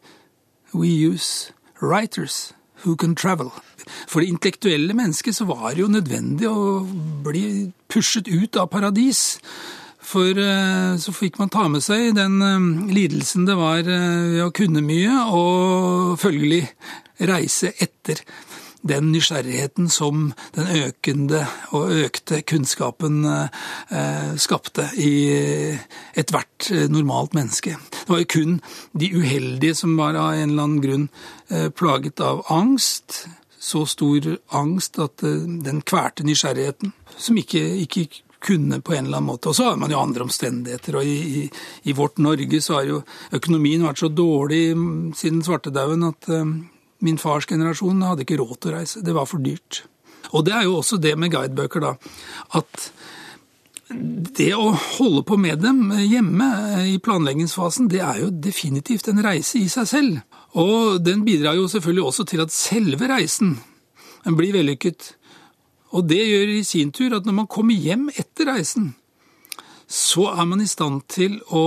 We 0.73 0.89
use 0.89 1.53
writers 1.81 2.53
who 2.83 2.95
can 2.95 3.15
travel. 3.15 3.51
For 4.07 4.21
det 4.21 4.31
intellektuelle 4.31 4.93
mennesket 4.93 5.35
så 5.35 5.45
var 5.45 5.73
det 5.73 5.83
jo 5.83 5.91
nødvendig 5.91 6.49
å 6.49 6.83
bli 7.25 7.71
pushet 7.91 8.27
ut 8.27 8.57
av 8.59 8.71
paradis. 8.71 9.39
For 10.03 10.35
eh, 10.35 10.95
så 10.99 11.13
fikk 11.15 11.39
man 11.39 11.51
ta 11.53 11.67
med 11.71 11.83
seg 11.83 12.15
den 12.17 12.41
eh, 12.43 12.65
lidelsen 12.93 13.47
det 13.47 13.55
var 13.59 13.85
ved 13.87 14.41
å 14.43 14.51
kunne 14.55 14.83
mye, 14.83 15.13
og 15.31 16.17
følgelig 16.21 16.65
reise 17.23 17.71
etter 17.79 18.23
den 18.83 19.11
nysgjerrigheten 19.13 19.89
som 19.89 20.31
den 20.55 20.67
økende 20.83 21.45
og 21.75 21.91
økte 22.03 22.41
kunnskapen 22.47 23.23
eh, 23.25 24.33
skapte 24.39 24.89
i 24.99 25.13
ethvert 26.19 26.67
eh, 26.71 26.89
normalt 26.91 27.35
menneske. 27.37 27.77
Det 27.93 28.09
var 28.11 28.23
jo 28.23 28.31
kun 28.35 28.57
de 28.91 29.11
uheldige 29.15 29.77
som 29.79 29.95
var 29.99 30.19
av 30.19 30.33
en 30.35 30.49
eller 30.49 30.67
annen 30.67 30.83
grunn 30.83 31.07
eh, 31.49 31.69
plaget 31.71 32.19
av 32.23 32.43
angst. 32.51 33.23
Så 33.63 33.85
stor 33.87 34.25
angst 34.51 34.99
at 34.99 35.23
den 35.23 35.77
kvalte 35.87 36.25
nysgjerrigheten, 36.27 36.91
som 37.15 37.37
ikke, 37.39 37.61
ikke 37.85 38.09
kunne 38.43 38.81
på 38.83 38.91
en 38.91 39.05
eller 39.05 39.21
annen 39.21 39.29
måte. 39.29 39.53
Og 39.53 39.55
så 39.55 39.69
har 39.69 39.77
man 39.79 39.93
jo 39.93 40.01
andre 40.01 40.25
omstendigheter. 40.25 40.97
og 40.99 41.07
i, 41.07 41.15
i, 41.15 41.43
i, 41.87 41.95
vårt 41.95 42.19
Norge 42.19 42.59
så 42.61 42.81
har 42.81 42.89
jo 42.89 42.97
økonomien 43.31 43.87
vært 43.87 44.03
så 44.03 44.11
dårlig 44.11 44.65
siden 45.15 45.39
svartedauden 45.47 46.03
at 46.09 46.27
Min 47.03 47.19
fars 47.19 47.47
generasjon 47.49 48.03
hadde 48.05 48.23
ikke 48.25 48.39
råd 48.39 48.55
til 48.59 48.71
å 48.71 48.77
reise. 48.77 49.03
Det 49.03 49.15
var 49.15 49.27
for 49.29 49.43
dyrt. 49.43 49.83
Og 50.31 50.45
det 50.47 50.53
er 50.55 50.67
jo 50.67 50.77
også 50.79 50.97
det 51.01 51.13
med 51.19 51.33
guidebøker, 51.33 51.83
da. 51.83 51.95
At 52.57 52.87
det 53.93 54.53
å 54.55 54.71
holde 54.71 55.21
på 55.27 55.37
med 55.37 55.61
dem 55.61 55.91
hjemme 55.99 56.47
i 56.89 56.95
planleggingsfasen, 57.03 57.89
det 57.91 58.01
er 58.01 58.23
jo 58.23 58.31
definitivt 58.31 59.09
en 59.11 59.21
reise 59.25 59.59
i 59.59 59.67
seg 59.71 59.89
selv. 59.89 60.39
Og 60.57 61.03
den 61.03 61.25
bidrar 61.27 61.57
jo 61.57 61.67
selvfølgelig 61.69 62.07
også 62.07 62.25
til 62.29 62.43
at 62.45 62.55
selve 62.55 63.09
reisen 63.11 63.57
blir 64.23 64.55
vellykket. 64.55 65.11
Og 65.93 66.07
det 66.09 66.23
gjør 66.23 66.55
i 66.55 66.63
sin 66.65 66.93
tur 66.95 67.13
at 67.17 67.27
når 67.27 67.41
man 67.43 67.51
kommer 67.51 67.77
hjem 67.77 68.07
etter 68.15 68.49
reisen, 68.49 68.93
så 69.93 70.25
er 70.31 70.47
man 70.49 70.63
i 70.63 70.69
stand 70.69 71.03
til 71.11 71.35
å 71.53 71.65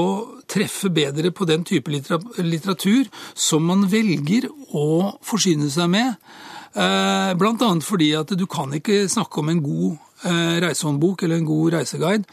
treffe 0.50 0.90
bedre 0.90 1.30
på 1.30 1.47
den 1.47 1.62
type 1.66 1.92
litteratur 1.92 3.06
som 3.38 3.68
man 3.68 3.85
velger 3.90 4.49
å 4.75 4.88
forsyne 5.23 5.71
seg 5.71 5.92
med. 5.92 6.16
Eh, 6.75 7.30
Bl.a. 7.38 7.71
fordi 7.87 8.11
at 8.18 8.35
du 8.35 8.42
kan 8.50 8.75
ikke 8.75 9.04
snakke 9.09 9.40
om 9.40 9.52
en 9.52 9.62
god 9.62 10.26
eh, 10.26 10.59
reisehåndbok 10.66 11.23
eller 11.23 11.40
en 11.40 11.49
god 11.52 11.78
reiseguide 11.78 12.26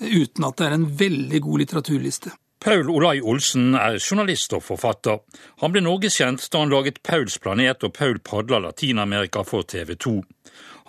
uten 0.00 0.46
at 0.46 0.60
det 0.60 0.68
er 0.68 0.76
en 0.76 0.86
veldig 1.00 1.40
god 1.44 1.64
litteraturliste. 1.64 2.36
Paul 2.60 2.90
Olai 2.92 3.22
Olsen 3.24 3.72
er 3.72 3.96
journalist 3.96 4.52
og 4.52 4.66
forfatter. 4.66 5.22
Han 5.64 5.72
ble 5.72 5.80
norgeskjent 5.80 6.44
da 6.52 6.60
han 6.60 6.72
laget 6.72 7.00
Pauls 7.06 7.38
planet 7.40 7.86
og 7.88 7.94
Paul 7.96 8.20
padler 8.20 8.60
Latin-Amerika 8.66 9.46
for 9.48 9.64
TV 9.64 9.94
2. 9.96 10.18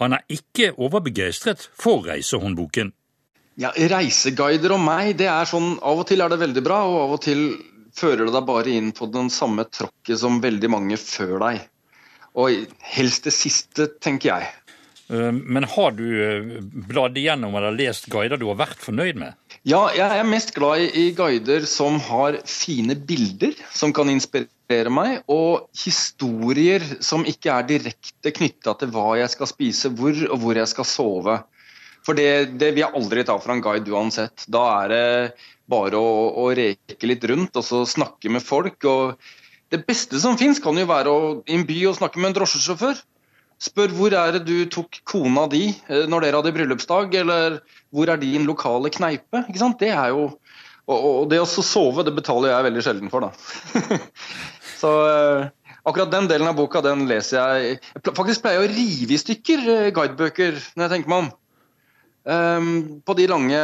Han 0.03 0.17
er 0.17 0.25
ikke 0.27 0.73
overbegeistret 0.75 1.69
for 1.71 2.03
reisehåndboken. 2.09 2.91
Ja, 3.61 3.69
Reiseguider 3.75 4.73
og 4.73 4.81
meg, 4.81 5.11
det 5.19 5.27
er 5.29 5.45
sånn 5.49 5.75
Av 5.85 5.99
og 6.01 6.07
til 6.09 6.23
er 6.23 6.31
det 6.33 6.39
veldig 6.41 6.63
bra, 6.65 6.79
og 6.89 6.97
av 7.03 7.17
og 7.17 7.21
til 7.27 7.43
fører 7.93 8.25
det 8.25 8.33
deg 8.33 8.47
bare 8.47 8.71
inn 8.73 8.89
på 8.95 9.09
den 9.13 9.29
samme 9.29 9.67
tråkket 9.67 10.21
som 10.21 10.39
veldig 10.41 10.69
mange 10.71 10.97
før 10.97 11.35
deg. 11.43 11.59
Og 12.39 12.63
helst 12.95 13.27
det 13.27 13.33
siste, 13.35 13.89
tenker 14.01 14.31
jeg. 14.31 14.49
Eh, 15.11 15.31
men 15.31 15.67
har 15.67 15.91
du 15.97 16.05
eh, 16.23 16.49
bladd 16.87 17.19
igjennom 17.19 17.57
eller 17.59 17.75
lest 17.75 18.07
guider 18.11 18.39
du 18.39 18.47
har 18.47 18.59
vært 18.63 18.81
fornøyd 18.81 19.19
med? 19.19 19.37
Ja, 19.67 19.83
jeg 19.93 20.07
er 20.07 20.25
mest 20.25 20.55
glad 20.55 20.95
i 20.97 21.11
guider 21.13 21.67
som 21.69 21.99
har 22.07 22.39
fine 22.49 22.95
bilder 22.95 23.53
som 23.75 23.93
kan 23.93 24.09
inspirere 24.09 24.93
meg, 24.93 25.19
og 25.29 25.67
historier 25.77 26.81
som 27.03 27.27
ikke 27.27 27.53
er 27.53 27.67
direkte 27.75 28.33
knytta 28.39 28.73
til 28.79 28.95
hva 28.95 29.19
jeg 29.19 29.35
skal 29.35 29.51
spise 29.51 29.91
hvor, 29.99 30.15
og 30.31 30.41
hvor 30.41 30.57
jeg 30.57 30.71
skal 30.71 30.87
sove. 30.87 31.41
For 32.05 32.17
det, 32.17 32.57
det 32.57 32.71
vil 32.73 32.83
jeg 32.83 32.97
aldri 32.97 33.25
ta 33.27 33.37
fra 33.41 33.53
en 33.55 33.61
guide 33.63 33.93
uansett. 33.93 34.45
Da 34.49 34.63
er 34.81 34.91
det 34.93 35.05
bare 35.71 35.99
å, 35.99 36.15
å, 36.41 36.49
reke 36.57 37.07
litt 37.07 37.23
rundt 37.29 37.57
og 37.59 37.65
så 37.65 37.83
snakke 37.87 38.31
med 38.33 38.43
folk. 38.43 38.81
og 38.89 39.21
Det 39.71 39.83
beste 39.87 40.19
som 40.21 40.39
fins, 40.39 40.61
kan 40.63 40.77
jo 40.77 40.87
være 40.89 41.13
å, 41.13 41.31
i 41.45 41.59
en 41.59 41.67
by 41.67 41.79
å 41.89 41.95
snakke 41.97 42.21
med 42.21 42.31
en 42.31 42.39
drosjesjåfør. 42.41 43.03
Spør 43.61 43.93
hvor 43.93 44.15
er 44.17 44.33
det 44.33 44.45
du 44.47 44.65
tok 44.73 45.03
kona 45.05 45.45
di 45.51 45.67
eh, 45.69 46.07
når 46.09 46.25
dere 46.25 46.41
hadde 46.41 46.53
bryllupsdag, 46.55 47.13
eller 47.21 47.59
hvor 47.93 48.09
er 48.09 48.17
din 48.21 48.47
lokale 48.49 48.89
kneipe? 48.93 49.43
Ikke 49.45 49.61
sant? 49.61 49.77
Det 49.81 49.93
er 49.93 50.15
jo 50.15 50.31
Og, 50.89 50.97
og 50.97 51.25
det 51.29 51.37
å 51.39 51.45
sove, 51.45 52.01
det 52.03 52.11
betaler 52.17 52.49
jeg 52.49 52.65
veldig 52.65 52.81
sjelden 52.83 53.11
for, 53.13 53.23
da. 53.23 53.99
så 54.81 54.89
eh, 55.07 55.43
akkurat 55.85 56.09
den 56.11 56.25
delen 56.27 56.49
av 56.49 56.57
boka 56.57 56.81
den 56.83 57.05
leser 57.07 57.37
jeg 57.37 57.77
Jeg 57.77 58.15
faktisk 58.17 58.41
pleier 58.43 58.65
å 58.65 58.71
rive 58.73 59.13
i 59.13 59.19
stykker 59.21 59.61
eh, 59.61 59.91
guidebøker 59.93 60.57
når 60.57 60.83
jeg 60.87 60.93
tenker 60.95 61.13
meg 61.13 61.27
om. 61.27 61.29
Um, 62.21 63.01
på 63.01 63.15
de 63.17 63.25
lange 63.29 63.59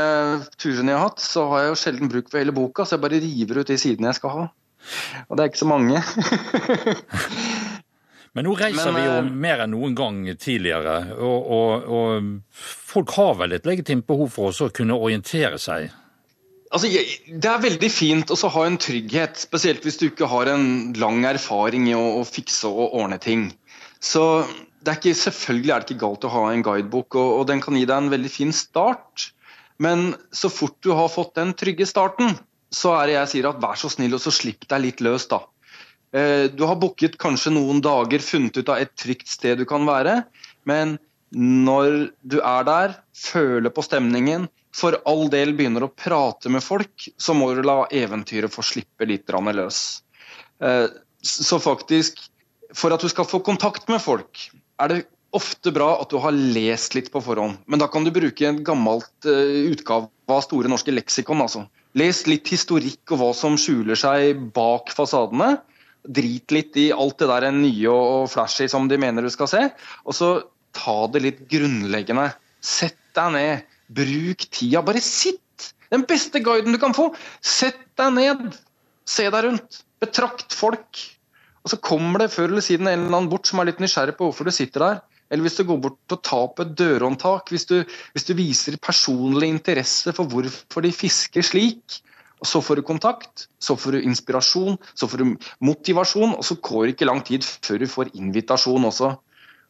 turene 0.58 0.94
jeg 0.94 0.98
har 0.98 1.12
hatt, 1.12 1.22
så 1.22 1.46
har 1.52 1.64
jeg 1.64 1.74
jo 1.74 1.82
sjelden 1.84 2.10
bruk 2.10 2.32
for 2.32 2.42
hele 2.42 2.56
boka, 2.56 2.86
så 2.86 2.98
jeg 2.98 3.04
bare 3.04 3.22
river 3.22 3.62
ut 3.62 3.70
de 3.70 3.78
sidene 3.78 4.10
jeg 4.10 4.18
skal 4.18 4.34
ha. 4.34 4.48
Og 5.28 5.38
det 5.38 5.44
er 5.44 5.52
ikke 5.52 5.62
så 5.62 5.70
mange. 5.70 6.02
Men 8.38 8.46
nå 8.46 8.54
reiser 8.58 8.92
Men, 8.92 8.98
vi 8.98 9.06
jo 9.06 9.14
eh, 9.18 9.30
mer 9.46 9.64
enn 9.64 9.72
noen 9.74 9.96
gang 9.98 10.20
tidligere, 10.38 10.98
og, 11.18 11.48
og, 11.58 11.88
og, 12.00 12.28
folk 12.94 13.14
har 13.18 13.40
vel 13.40 13.56
et 13.58 13.66
legitimt 13.66 14.06
behov 14.10 14.30
for 14.36 14.54
å 14.54 14.70
kunne 14.74 14.98
orientere 14.98 15.58
seg? 15.62 15.90
Altså, 16.70 16.92
Det 16.92 17.50
er 17.50 17.64
veldig 17.64 17.90
fint 17.90 18.34
å 18.34 18.52
ha 18.54 18.66
en 18.68 18.78
trygghet, 18.82 19.40
spesielt 19.42 19.86
hvis 19.86 19.98
du 20.02 20.10
ikke 20.10 20.30
har 20.30 20.52
en 20.54 20.94
lang 21.00 21.24
erfaring 21.26 21.88
i 21.90 21.96
å, 21.98 22.04
å 22.20 22.26
fikse 22.28 22.70
og 22.70 22.94
ordne 23.00 23.18
ting. 23.24 23.50
Så 24.04 24.46
er 24.86 25.00
ikke, 25.00 25.16
selvfølgelig 25.18 25.74
er 25.74 25.82
det 25.82 25.90
ikke 25.90 26.04
galt 26.06 26.28
å 26.28 26.34
ha 26.34 26.44
en 26.52 26.64
guidebok, 26.66 27.18
og, 27.18 27.32
og, 27.40 27.48
den 27.50 27.64
kan 27.64 27.78
gi 27.78 27.86
deg 27.88 27.98
en 27.98 28.14
veldig 28.14 28.32
fin 28.32 28.54
start. 28.56 29.32
Men 29.84 30.12
så 30.34 30.50
fort 30.54 30.78
du 30.86 30.94
har 30.98 31.10
fått 31.14 31.36
den 31.38 31.54
trygge 31.58 31.88
starten, 31.90 32.38
så 32.74 32.94
er 32.98 33.08
det 33.08 33.18
jeg 33.18 33.32
sier 33.34 33.50
at 33.50 33.62
vær 33.64 33.78
så 33.80 33.90
snill 33.92 34.18
og 34.18 34.24
så 34.24 34.34
slipp 34.34 34.68
deg 34.70 34.84
litt 34.84 35.04
løs, 35.06 35.28
da. 35.32 35.42
Eh, 36.16 36.48
du 36.52 36.64
har 36.68 36.80
booket 36.80 37.18
kanskje 37.22 37.54
noen 37.56 37.82
dager, 37.84 38.24
funnet 38.24 38.58
ut 38.58 38.72
av 38.72 38.82
et 38.84 38.94
trygt 39.00 39.30
sted 39.32 39.60
du 39.60 39.66
kan 39.70 39.86
være. 39.88 40.22
Men 40.68 40.98
når 41.36 42.12
du 42.24 42.40
er 42.40 42.68
der, 42.68 42.96
føler 43.16 43.74
på 43.74 43.84
stemningen, 43.86 44.48
for 44.78 45.00
all 45.10 45.28
del 45.34 45.56
begynner 45.58 45.88
å 45.88 45.92
prate 45.92 46.52
med 46.54 46.64
folk, 46.64 47.10
så 47.18 47.34
må 47.36 47.50
du 47.56 47.64
la 47.66 47.82
eventyret 47.92 48.54
få 48.54 48.64
slippe 48.66 49.08
litt 49.10 49.30
løs. 49.30 50.04
Eh, 50.62 50.88
så 51.22 51.60
faktisk, 51.60 52.20
for 52.76 52.94
at 52.94 53.02
du 53.02 53.10
skal 53.10 53.28
få 53.28 53.42
kontakt 53.44 53.90
med 53.90 54.02
folk, 54.04 54.50
er 54.82 54.92
det 54.92 55.00
ofte 55.38 55.74
bra 55.76 55.90
at 56.02 56.12
du 56.12 56.20
har 56.24 56.36
lest 56.36 56.96
litt 56.98 57.10
på 57.14 57.22
forhånd. 57.24 57.60
Men 57.68 57.82
da 57.82 57.90
kan 57.92 58.06
du 58.06 58.12
bruke 58.16 58.48
en 58.48 58.62
gammelt 58.66 59.28
uh, 59.28 59.72
utgave 59.72 60.10
av 60.28 60.44
Store 60.46 60.72
norske 60.72 60.94
leksikon. 60.94 61.42
altså. 61.44 61.66
Les 61.98 62.20
litt 62.30 62.50
historikk 62.52 63.16
og 63.16 63.22
hva 63.22 63.32
som 63.38 63.58
skjuler 63.60 64.00
seg 64.00 64.42
bak 64.56 64.92
fasadene. 64.96 65.58
Drit 66.08 66.54
litt 66.56 66.78
i 66.80 66.90
alt 66.96 67.18
det 67.20 67.30
der 67.32 67.50
nye 67.52 67.92
og 67.92 68.30
flashy 68.32 68.70
som 68.72 68.88
de 68.92 69.00
mener 69.02 69.26
du 69.26 69.32
skal 69.34 69.50
se. 69.52 69.64
Og 70.06 70.16
så 70.16 70.30
ta 70.78 71.00
det 71.14 71.24
litt 71.26 71.42
grunnleggende. 71.52 72.30
Sett 72.64 73.00
deg 73.18 73.34
ned. 73.36 73.76
Bruk 73.98 74.48
tida. 74.52 74.84
Bare 74.86 75.04
sitt! 75.04 75.74
Den 75.92 76.04
beste 76.08 76.42
guiden 76.44 76.76
du 76.76 76.80
kan 76.82 76.96
få. 76.96 77.10
Sett 77.42 77.80
deg 78.00 78.16
ned. 78.16 78.58
Se 79.08 79.28
deg 79.32 79.48
rundt. 79.48 79.84
Betrakt 80.04 80.54
folk. 80.54 81.00
Og 81.68 81.74
så 81.74 81.82
kommer 81.84 82.24
det 82.24 82.30
før 82.32 82.48
eller 82.48 82.64
siden 82.64 82.88
en 82.88 83.02
eller 83.02 83.18
annen 83.18 83.30
bort 83.32 83.50
som 83.50 83.60
er 83.60 83.68
litt 83.68 83.82
nysgjerrig 83.84 84.14
på 84.16 84.30
hvorfor 84.30 84.48
du 84.48 84.56
sitter 84.56 84.86
der. 84.86 85.00
Eller 85.28 85.44
hvis 85.44 85.58
du 85.60 85.66
går 85.68 85.82
bort 85.84 86.16
og 86.16 86.22
tar 86.24 86.46
på 86.56 86.64
et 86.64 86.70
dørhåndtak, 86.80 87.52
hvis 87.52 87.68
du, 87.68 87.82
hvis 88.16 88.28
du 88.30 88.32
viser 88.38 88.78
personlig 88.80 89.50
interesse 89.52 90.14
for 90.16 90.32
hvorfor 90.32 90.86
de 90.86 90.94
fisker 90.96 91.44
slik, 91.44 91.98
og 92.40 92.48
så 92.48 92.62
får 92.64 92.80
du 92.80 92.86
kontakt, 92.88 93.50
så 93.60 93.76
får 93.76 93.98
du 93.98 94.08
inspirasjon, 94.08 94.78
så 94.96 95.10
får 95.12 95.24
du 95.26 95.34
motivasjon, 95.68 96.38
og 96.38 96.46
så 96.48 96.56
går 96.70 96.86
det 96.86 96.96
ikke 96.96 97.10
lang 97.10 97.20
tid 97.28 97.44
før 97.44 97.84
du 97.84 97.88
får 97.92 98.14
invitasjon 98.16 98.88
også. 98.88 99.12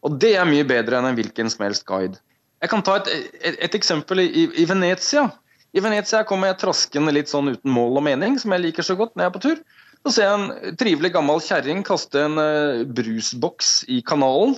Og 0.06 0.22
det 0.22 0.36
er 0.38 0.46
mye 0.46 0.68
bedre 0.70 1.00
enn 1.00 1.10
en 1.10 1.18
hvilken 1.18 1.50
som 1.50 1.66
helst 1.66 1.88
guide. 1.90 2.22
Jeg 2.62 2.70
kan 2.70 2.86
ta 2.86 3.00
et, 3.00 3.10
et, 3.42 3.58
et 3.70 3.80
eksempel 3.80 4.22
i, 4.22 4.46
i, 4.54 4.68
Venezia. 4.70 5.26
I 5.74 5.82
Venezia 5.82 6.22
kommer 6.30 6.52
jeg 6.52 6.62
traskende 6.62 7.14
litt 7.16 7.34
sånn 7.34 7.56
uten 7.56 7.74
mål 7.74 8.04
og 8.04 8.06
mening, 8.12 8.38
som 8.42 8.54
jeg 8.54 8.68
liker 8.68 8.86
så 8.86 8.98
godt 9.00 9.16
når 9.16 9.26
jeg 9.26 9.32
er 9.32 9.38
på 9.40 9.46
tur. 9.48 9.66
Så 10.06 10.14
ser 10.14 10.28
jeg 10.28 10.38
en 10.38 10.78
trivelig 10.80 11.12
gammel 11.16 11.42
kjerring 11.44 11.84
kaste 11.88 12.22
en 12.28 12.38
uh, 12.40 12.86
brusboks 12.98 13.82
i 13.92 14.02
kanalen. 14.06 14.56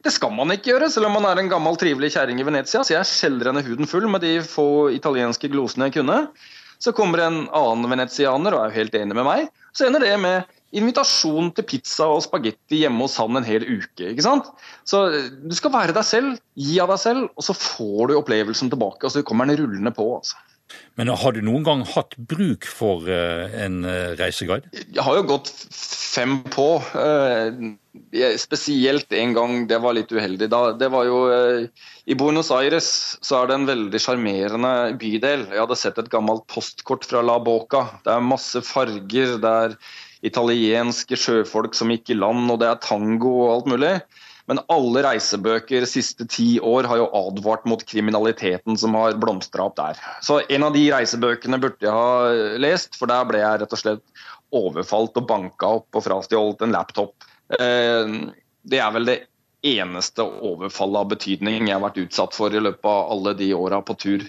Det 0.00 0.12
skal 0.14 0.32
man 0.32 0.52
ikke 0.54 0.70
gjøre, 0.70 0.88
selv 0.92 1.10
om 1.10 1.18
man 1.18 1.26
er 1.28 1.42
en 1.42 1.50
gammel, 1.50 1.76
trivelig 1.80 2.14
kjerring 2.14 2.40
i 2.40 2.46
Venezia. 2.46 2.80
Så 2.86 2.94
jeg 2.94 3.08
skjeller 3.08 3.50
henne 3.50 3.64
huden 3.66 3.88
full 3.88 4.06
med 4.08 4.24
de 4.24 4.38
få 4.44 4.88
italienske 4.96 5.50
glosene 5.52 5.90
jeg 5.90 5.98
kunne. 5.98 6.22
Så 6.80 6.94
kommer 6.96 7.20
en 7.20 7.42
annen 7.52 7.90
venezianer 7.92 8.56
og 8.56 8.62
er 8.62 8.70
jo 8.70 8.78
helt 8.78 8.96
enig 8.96 9.18
med 9.18 9.26
meg. 9.26 9.50
Så 9.76 9.84
ender 9.86 10.00
det 10.06 10.14
med 10.22 10.48
invitasjon 10.76 11.50
til 11.52 11.66
pizza 11.68 12.06
og 12.08 12.22
spagetti 12.24 12.80
hjemme 12.84 13.04
hos 13.04 13.18
han 13.20 13.36
en 13.36 13.46
hel 13.46 13.66
uke. 13.66 14.12
ikke 14.12 14.24
sant? 14.24 14.48
Så 14.88 15.02
eh, 15.10 15.28
Du 15.42 15.52
skal 15.58 15.74
være 15.74 15.96
deg 15.96 16.06
selv, 16.06 16.38
gi 16.56 16.78
av 16.80 16.94
deg 16.94 17.02
selv, 17.02 17.28
og 17.34 17.44
så 17.44 17.56
får 17.58 18.08
du 18.08 18.16
opplevelsen 18.16 18.72
tilbake. 18.72 19.04
og 19.04 19.12
Så 19.12 19.26
kommer 19.26 19.50
den 19.50 19.60
rullende 19.60 19.92
på. 19.92 20.06
altså. 20.16 20.40
Men 20.98 21.12
har 21.16 21.32
du 21.32 21.40
noen 21.44 21.64
gang 21.66 21.84
hatt 21.88 22.16
bruk 22.30 22.66
for 22.68 23.06
uh, 23.08 23.46
en 23.56 23.84
uh, 23.86 24.12
reiseguide? 24.18 24.68
Jeg 24.90 25.04
har 25.06 25.18
jo 25.18 25.28
gått 25.30 25.50
fem 25.72 26.40
på. 26.50 26.68
Uh, 26.92 27.76
spesielt 28.40 29.12
en 29.16 29.34
gang, 29.36 29.56
det 29.70 29.80
var 29.82 29.96
litt 29.96 30.12
uheldig. 30.12 30.50
Da, 30.52 30.62
det 30.78 30.90
var 30.92 31.08
jo 31.08 31.22
I 31.30 32.16
Buenos 32.18 32.52
Aires 32.54 32.90
så 33.22 33.40
er 33.40 33.50
det 33.50 33.56
en 33.58 33.70
veldig 33.70 34.02
sjarmerende 34.02 34.74
bydel. 35.00 35.48
Jeg 35.50 35.62
hadde 35.62 35.78
sett 35.78 35.98
et 36.02 36.12
gammelt 36.12 36.46
postkort 36.50 37.06
fra 37.08 37.22
La 37.24 37.38
Boca. 37.42 37.86
Det 38.04 38.14
er 38.14 38.30
masse 38.30 38.62
farger. 38.66 39.36
det 39.42 39.56
er 39.64 39.76
italienske 40.26 41.16
sjøfolk 41.16 41.76
som 41.76 41.92
gikk 41.92 42.12
i 42.12 42.18
land, 42.18 42.50
og 42.52 42.60
det 42.60 42.68
er 42.68 42.82
tango 42.84 43.32
og 43.44 43.52
alt 43.54 43.70
mulig. 43.72 43.94
Men 44.50 44.58
alle 44.72 45.04
reisebøker 45.06 45.84
de 45.84 45.86
siste 45.86 46.26
ti 46.26 46.56
år 46.58 46.88
har 46.90 46.98
jo 46.98 47.06
advart 47.14 47.68
mot 47.70 47.84
kriminaliteten 47.86 48.74
som 48.80 48.96
har 48.98 49.14
blomstra 49.22 49.68
opp 49.68 49.76
der. 49.78 50.00
Så 50.26 50.40
en 50.50 50.66
av 50.66 50.74
de 50.74 50.82
reisebøkene 50.90 51.60
burde 51.62 51.86
jeg 51.86 51.94
ha 51.94 52.58
lest, 52.58 52.98
for 52.98 53.06
der 53.10 53.28
ble 53.28 53.44
jeg 53.44 53.62
rett 53.62 53.76
og 53.76 53.82
slett 53.84 54.24
overfalt 54.50 55.20
og 55.22 55.28
banka 55.30 55.70
opp 55.78 55.94
og 55.94 56.02
frastjålet 56.02 56.66
en 56.66 56.74
laptop. 56.74 57.28
Eh, 57.54 58.16
det 58.66 58.82
er 58.82 58.90
vel 58.96 59.06
det 59.06 59.18
eneste 59.70 60.24
overfallet 60.24 61.04
av 61.04 61.14
betydning 61.14 61.68
jeg 61.68 61.76
har 61.76 61.84
vært 61.84 62.02
utsatt 62.02 62.34
for 62.34 62.50
i 62.50 62.62
løpet 62.62 62.90
av 62.90 63.14
alle 63.14 63.36
de 63.38 63.52
åra 63.54 63.78
på 63.86 63.94
tur. 64.02 64.26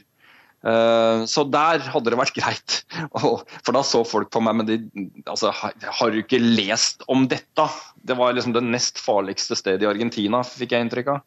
Eh, 0.61 1.23
så 1.25 1.43
der 1.49 1.81
hadde 1.89 2.13
det 2.13 2.19
vært 2.19 2.37
greit. 2.39 2.77
For 3.15 3.73
da 3.75 3.83
så 3.85 4.03
folk 4.07 4.31
på 4.33 4.43
meg 4.45 4.59
men 4.59 4.69
de, 4.69 4.77
altså, 5.25 5.53
Har 5.53 6.13
du 6.13 6.21
ikke 6.21 6.41
lest 6.41 7.05
om 7.11 7.27
dette? 7.31 7.67
Det 8.05 8.17
var 8.17 8.35
liksom 8.37 8.55
det 8.57 8.65
nest 8.67 9.01
farligste 9.01 9.57
stedet 9.57 9.85
i 9.85 9.89
Argentina, 9.89 10.43
fikk 10.45 10.75
jeg 10.75 10.87
inntrykk 10.87 11.13
av. 11.15 11.23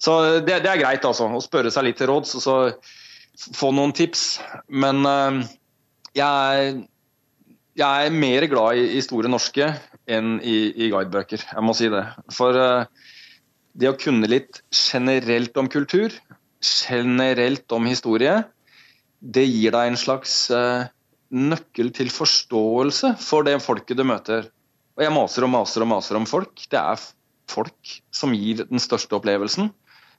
Så 0.00 0.18
det, 0.44 0.60
det 0.64 0.70
er 0.70 0.80
greit, 0.80 1.04
altså. 1.06 1.28
Å 1.28 1.44
spørre 1.44 1.72
seg 1.72 1.88
litt 1.88 2.00
til 2.00 2.10
råds 2.10 2.36
og 2.38 2.44
så 2.44 2.56
få 3.56 3.70
noen 3.74 3.94
tips. 3.96 4.38
Men 4.68 5.04
uh, 5.08 5.40
jeg, 6.16 6.74
jeg, 7.78 8.06
er 8.06 8.14
mer 8.14 8.48
glad 8.50 8.80
i, 8.80 8.86
i 8.98 9.02
Store 9.04 9.30
norske 9.30 9.72
enn 10.04 10.38
i, 10.44 10.58
i, 10.74 10.90
guidebøker. 10.92 11.46
Jeg 11.54 11.64
må 11.64 11.76
si 11.76 11.88
det. 11.92 12.04
For 12.34 12.58
uh, 12.58 13.12
det 13.74 13.90
å 13.90 13.98
kunne 13.98 14.28
litt 14.30 14.60
generelt 14.74 15.56
om 15.58 15.70
kultur, 15.72 16.12
generelt 16.64 17.72
om 17.74 17.88
historie, 17.88 18.42
det 19.24 19.44
gir 19.48 19.72
deg 19.74 19.90
en 19.90 19.98
slags 19.98 20.34
uh, 20.52 20.84
nøkkel 21.34 21.90
til 21.96 22.12
forståelse 22.12 23.14
for 23.22 23.46
det 23.46 23.56
folket 23.64 23.98
du 23.98 24.04
møter. 24.06 24.50
Og 24.94 25.06
jeg 25.06 25.14
maser 25.14 25.46
og 25.46 25.54
maser 25.54 25.84
og 25.84 25.90
maser 25.90 26.18
om 26.18 26.28
folk. 26.28 26.66
Det 26.70 26.78
er 26.78 27.00
folk 27.50 27.96
som 28.14 28.34
gir 28.36 28.64
den 28.68 28.82
største 28.82 29.16
opplevelsen. 29.16 29.72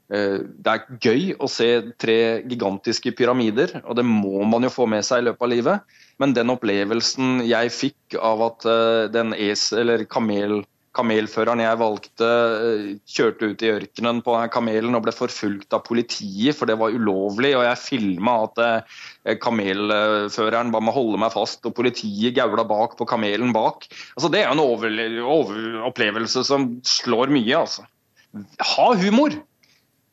Uh, 0.10 0.42
det 0.42 0.74
er 0.74 1.00
gøy 1.06 1.36
å 1.38 1.50
se 1.52 1.70
tre 2.02 2.18
gigantiske 2.50 3.14
pyramider, 3.18 3.78
og 3.86 3.98
det 4.00 4.06
må 4.08 4.42
man 4.50 4.66
jo 4.66 4.74
få 4.74 4.90
med 4.90 5.06
seg 5.06 5.22
i 5.22 5.28
løpet 5.30 5.48
av 5.48 5.54
livet. 5.54 5.98
Men 6.22 6.34
den 6.34 6.54
opplevelsen 6.54 7.44
jeg 7.46 7.74
fikk 7.76 8.18
av 8.18 8.42
at 8.50 8.70
uh, 8.70 9.06
den 9.14 9.38
es 9.38 9.70
eller 9.76 10.08
kamel 10.10 10.64
kamelføreren 10.96 11.62
jeg 11.64 11.80
valgte, 11.80 12.28
eh, 12.28 12.86
kjørte 13.10 13.50
ut 13.52 13.64
i 13.66 13.72
ørkenen 13.74 14.22
på 14.26 14.36
kamelen 14.54 14.96
og 14.98 15.04
ble 15.06 15.14
forfulgt 15.16 15.76
av 15.76 15.84
politiet, 15.88 16.56
for 16.58 16.70
det 16.70 16.78
var 16.80 16.96
ulovlig. 16.96 17.54
Og 17.58 17.66
jeg 17.68 17.82
filma 17.82 18.38
at 18.46 18.62
eh, 18.64 19.36
kamelføreren 19.42 20.72
ba 20.74 20.82
meg 20.84 20.96
holde 20.96 21.20
meg 21.22 21.34
fast, 21.36 21.66
og 21.68 21.76
politiet 21.78 22.38
gaula 22.38 22.66
bak 22.68 22.96
på 23.00 23.08
kamelen 23.10 23.54
bak. 23.56 23.90
Altså, 24.16 24.32
det 24.32 24.44
er 24.44 24.54
en 24.54 24.64
over, 24.64 24.96
over, 25.24 25.82
opplevelse 25.92 26.46
som 26.48 26.72
slår 26.88 27.34
mye, 27.34 27.60
altså. 27.66 27.86
Ha 28.76 28.88
humor! 29.00 29.36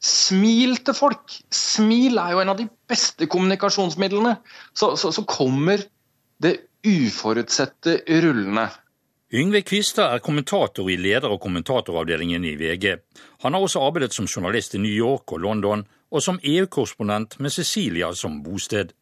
Smil 0.03 0.81
til 0.83 0.99
folk! 0.99 1.39
Smil 1.55 2.19
er 2.19 2.35
jo 2.35 2.43
en 2.43 2.51
av 2.51 2.59
de 2.59 2.67
beste 2.91 3.29
kommunikasjonsmidlene. 3.31 4.37
Så, 4.75 4.97
så, 4.99 5.13
så 5.15 5.23
kommer 5.31 5.85
det 6.43 6.57
uforutsette 6.83 8.01
rullende. 8.25 8.67
Yngve 9.33 9.63
Kvistad 9.65 10.13
er 10.13 10.21
kommentator 10.21 10.91
i 10.93 10.99
leder- 11.01 11.33
og 11.33 11.39
kommentatoravdelingen 11.41 12.45
i 12.45 12.53
VG. 12.61 12.99
Han 13.41 13.55
har 13.57 13.65
også 13.65 13.81
arbeidet 13.81 14.13
som 14.13 14.27
journalist 14.29 14.75
i 14.77 14.81
New 14.83 14.93
York 14.93 15.33
og 15.33 15.41
London, 15.41 15.87
og 16.13 16.21
som 16.21 16.41
EU-korrespondent 16.45 17.39
med 17.41 17.55
Cecilia 17.55 18.11
som 18.13 18.43
bosted. 18.45 18.93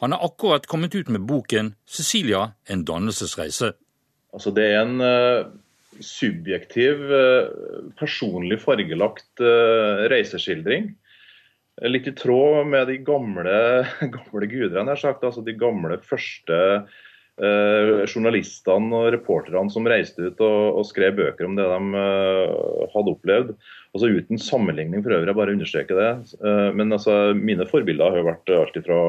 Han 0.00 0.14
har 0.14 0.22
akkurat 0.22 0.68
kommet 0.70 0.94
ut 0.94 1.08
med 1.08 1.26
boken 1.26 1.74
'Cecilia 1.86 2.52
en 2.70 2.84
dannelsesreise'. 2.84 3.72
Altså 4.32 4.54
det 4.54 4.70
er 4.70 4.82
en 4.82 5.00
uh, 5.00 5.50
subjektiv, 6.00 7.02
uh, 7.10 7.90
personlig 7.98 8.60
fargelagt 8.60 9.40
uh, 9.40 10.06
reiseskildring. 10.06 10.94
Litt 11.82 12.06
i 12.06 12.14
tråd 12.14 12.66
med 12.66 12.86
de 12.86 12.98
gamle, 13.02 13.86
gamle 14.16 14.46
gudene, 14.46 14.96
sagt, 14.96 15.24
altså 15.24 15.42
de 15.42 15.58
gamle 15.58 15.98
første 15.98 16.86
eh, 17.40 18.02
journalistene 18.04 18.98
og 18.98 19.12
reporterne 19.14 19.72
som 19.72 19.86
reiste 19.88 20.28
ut 20.28 20.42
og, 20.44 20.80
og, 20.80 20.86
skrev 20.88 21.16
bøker 21.18 21.48
om 21.48 21.56
det 21.58 21.68
de 21.68 22.02
eh, 22.02 22.88
hadde 22.92 23.14
opplevd. 23.14 23.54
Altså 23.92 24.10
Uten 24.12 24.40
sammenligning 24.40 25.04
for 25.04 25.16
øvrig, 25.16 25.30
jeg 25.30 25.40
bare 25.40 25.54
understreker 25.56 26.00
det. 26.00 26.10
Eh, 26.42 26.70
men 26.76 26.92
altså, 26.92 27.36
mine 27.36 27.68
forbilder 27.68 28.12
har 28.12 28.22
jo 28.22 28.28
vært 28.30 28.56
alt 28.56 28.82
fra 28.86 29.04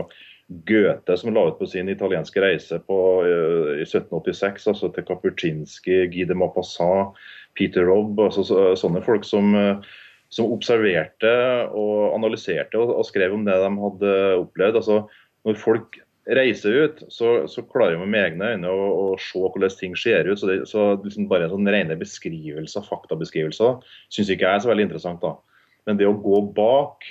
Goethe, 0.67 1.17
som 1.17 1.33
la 1.33 1.47
ut 1.47 1.59
på 1.59 1.67
sin 1.69 1.89
italienske 1.89 2.41
reise 2.43 2.79
på, 2.87 2.99
uh, 3.23 3.73
i 3.79 3.85
1786, 3.85 4.67
altså 4.73 4.89
til 4.93 5.05
Kapuscinski, 5.07 6.03
Guy 6.11 6.27
de 6.29 6.37
Maupassant, 6.37 7.17
Peter 7.57 7.87
Robb, 7.87 8.19
altså 8.21 8.43
så, 8.45 8.63
sånne 8.77 9.01
folk 9.05 9.25
som, 9.27 9.53
uh, 9.55 9.93
som, 10.33 10.51
observerte 10.51 11.33
og 11.71 12.13
analyserte 12.17 12.81
og, 12.81 13.05
skrev 13.07 13.37
om 13.37 13.47
det 13.47 13.55
de 13.63 13.71
hadde 13.85 14.13
opplevd. 14.41 14.81
Altså, 14.81 14.99
når 15.47 15.59
folk 15.61 16.02
reiser 16.25 16.77
ut, 16.85 17.01
så, 17.11 17.47
så 17.51 17.63
klarer 17.67 17.97
man 17.99 18.11
med 18.13 18.23
egne 18.23 18.53
øyne 18.53 18.69
å, 18.71 18.83
å, 18.91 19.07
se 19.19 19.41
hvordan 19.41 19.73
ting 19.79 19.95
ser 19.99 20.29
ut. 20.29 20.39
Så, 20.39 20.47
det, 20.49 20.59
så 20.71 20.93
liksom 21.03 21.27
bare 21.31 21.47
en 21.47 21.55
sånn 21.55 21.71
rene 21.73 21.97
beskrivelser, 21.99 22.85
faktabeskrivelser, 22.87 23.81
syns 24.13 24.31
ikke 24.31 24.47
jeg 24.47 24.61
er 24.61 24.63
så 24.63 24.71
veldig 24.71 24.87
interessant. 24.87 25.23
da. 25.23 25.35
Men 25.89 25.99
det 25.99 26.07
å 26.07 26.15
gå 26.15 26.39
bak 26.55 27.03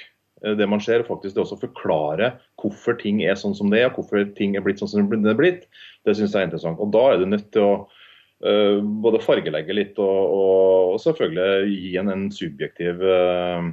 eh, 0.44 0.54
det 0.56 0.68
man 0.70 0.80
ser, 0.80 1.04
faktisk 1.08 1.36
det 1.36 1.44
også 1.44 1.60
forklare 1.60 2.32
hvorfor 2.62 2.96
ting 3.00 3.20
er 3.24 3.36
sånn 3.38 3.56
som 3.58 3.72
det 3.72 3.82
er, 3.84 3.92
hvorfor 3.92 4.24
ting 4.38 4.56
er 4.56 4.64
blitt 4.64 4.80
sånn 4.80 4.92
som 4.94 5.10
det 5.12 5.34
er 5.34 5.40
blitt, 5.40 5.66
det 6.08 6.16
syns 6.16 6.32
jeg 6.32 6.46
er 6.46 6.48
interessant. 6.48 6.80
Og 6.80 6.94
Da 6.94 7.10
er 7.10 7.20
du 7.20 7.28
nødt 7.28 7.50
til 7.52 7.66
å 7.66 7.74
uh, 7.84 8.78
både 9.04 9.20
fargelegge 9.22 9.76
litt 9.76 10.00
og, 10.00 10.08
og, 10.08 10.94
og 10.94 11.04
selvfølgelig 11.04 11.76
gi 11.76 11.92
en, 12.00 12.14
en 12.16 12.24
subjektiv 12.32 13.04
uh, 13.04 13.68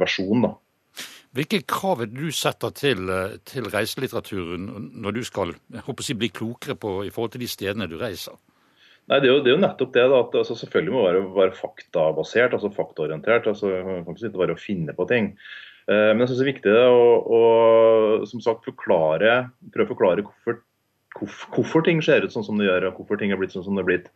versjon. 0.00 0.48
da. 0.48 0.56
Hvilke 1.38 1.60
krav 1.70 2.02
er 2.02 2.10
det 2.10 2.18
du 2.18 2.34
setter 2.34 2.72
til, 2.74 3.06
eh, 3.14 3.38
til 3.46 3.68
reiselitteraturen 3.70 4.66
når 4.98 5.14
du 5.14 5.22
skal 5.26 5.54
si, 6.02 6.16
bli 6.18 6.32
klokere 6.34 6.74
på, 6.74 7.04
i 7.06 7.12
forhold 7.14 7.36
til 7.36 7.44
de 7.44 7.50
stedene 7.50 7.86
du 7.86 7.94
reiser? 8.00 8.34
Nei, 9.08 9.20
Det 9.20 9.28
er 9.28 9.32
jo, 9.32 9.40
det 9.44 9.52
er 9.52 9.56
jo 9.56 9.62
nettopp 9.62 9.92
det. 9.94 10.06
da, 10.10 10.20
at 10.20 10.34
altså, 10.42 10.56
Selvfølgelig 10.58 10.92
må 10.92 11.04
det 11.06 11.14
være, 11.14 11.34
være 11.36 11.56
faktabasert, 11.56 12.52
altså 12.52 12.70
faktaorientert. 12.74 13.46
altså 13.46 13.66
Man 13.86 14.04
kan 14.04 14.16
ikke 14.18 14.38
bare 14.38 14.56
finne 14.58 14.92
på 14.92 15.06
ting. 15.08 15.36
Eh, 15.88 16.10
men 16.12 16.20
jeg 16.20 16.28
synes 16.28 16.40
det 16.42 16.46
er 16.46 16.52
viktig 16.52 16.74
å, 16.74 17.06
å, 17.38 17.42
som 18.28 18.42
sagt, 18.44 18.66
forklare, 18.68 19.38
prøve 19.72 19.86
å 19.86 19.94
forklare 19.94 20.26
hvorfor, 20.26 20.58
hvorfor, 21.16 21.54
hvorfor, 21.54 21.86
ting 21.86 22.02
ser 22.04 22.26
ut 22.26 22.34
sånn 22.34 22.44
som 22.44 22.58
det 22.58 22.68
gjør, 22.68 22.90
og 22.90 23.00
hvorfor 23.00 23.20
ting 23.20 23.32
er 23.32 23.40
blitt 23.40 23.54
sånn 23.54 23.64
som 23.64 23.78
det 23.78 23.86
er 23.86 23.88
blitt. 23.92 24.10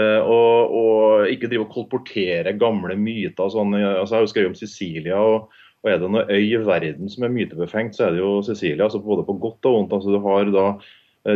Eh, 0.00 0.22
og, 0.22 0.72
og, 0.78 1.26
ikke 1.34 1.50
drive 1.50 1.66
og 1.66 1.74
kolportere 1.74 2.56
gamle 2.56 2.96
myter. 2.96 3.52
Sånn, 3.52 3.74
altså, 3.74 4.14
jeg 4.14 4.16
har 4.16 4.24
jo 4.24 4.32
skrevet 4.32 4.54
om 4.54 4.58
Sicilia. 4.62 5.18
og 5.20 5.52
og 5.84 5.90
er 5.92 6.00
det 6.00 6.10
noe 6.10 6.26
øy 6.32 6.44
i 6.48 6.60
verden 6.64 7.10
som 7.12 7.26
er 7.26 7.32
mytebefengt, 7.34 7.96
så 7.96 8.06
er 8.06 8.14
det 8.14 8.22
jo 8.22 8.38
Sicilia. 8.42 8.86
altså 8.86 9.02
Både 9.04 9.26
på 9.26 9.36
godt 9.36 9.68
og 9.68 9.78
vondt. 9.78 9.92
altså 9.92 10.14
Du 10.14 10.20
har 10.24 10.52
da 10.52 10.66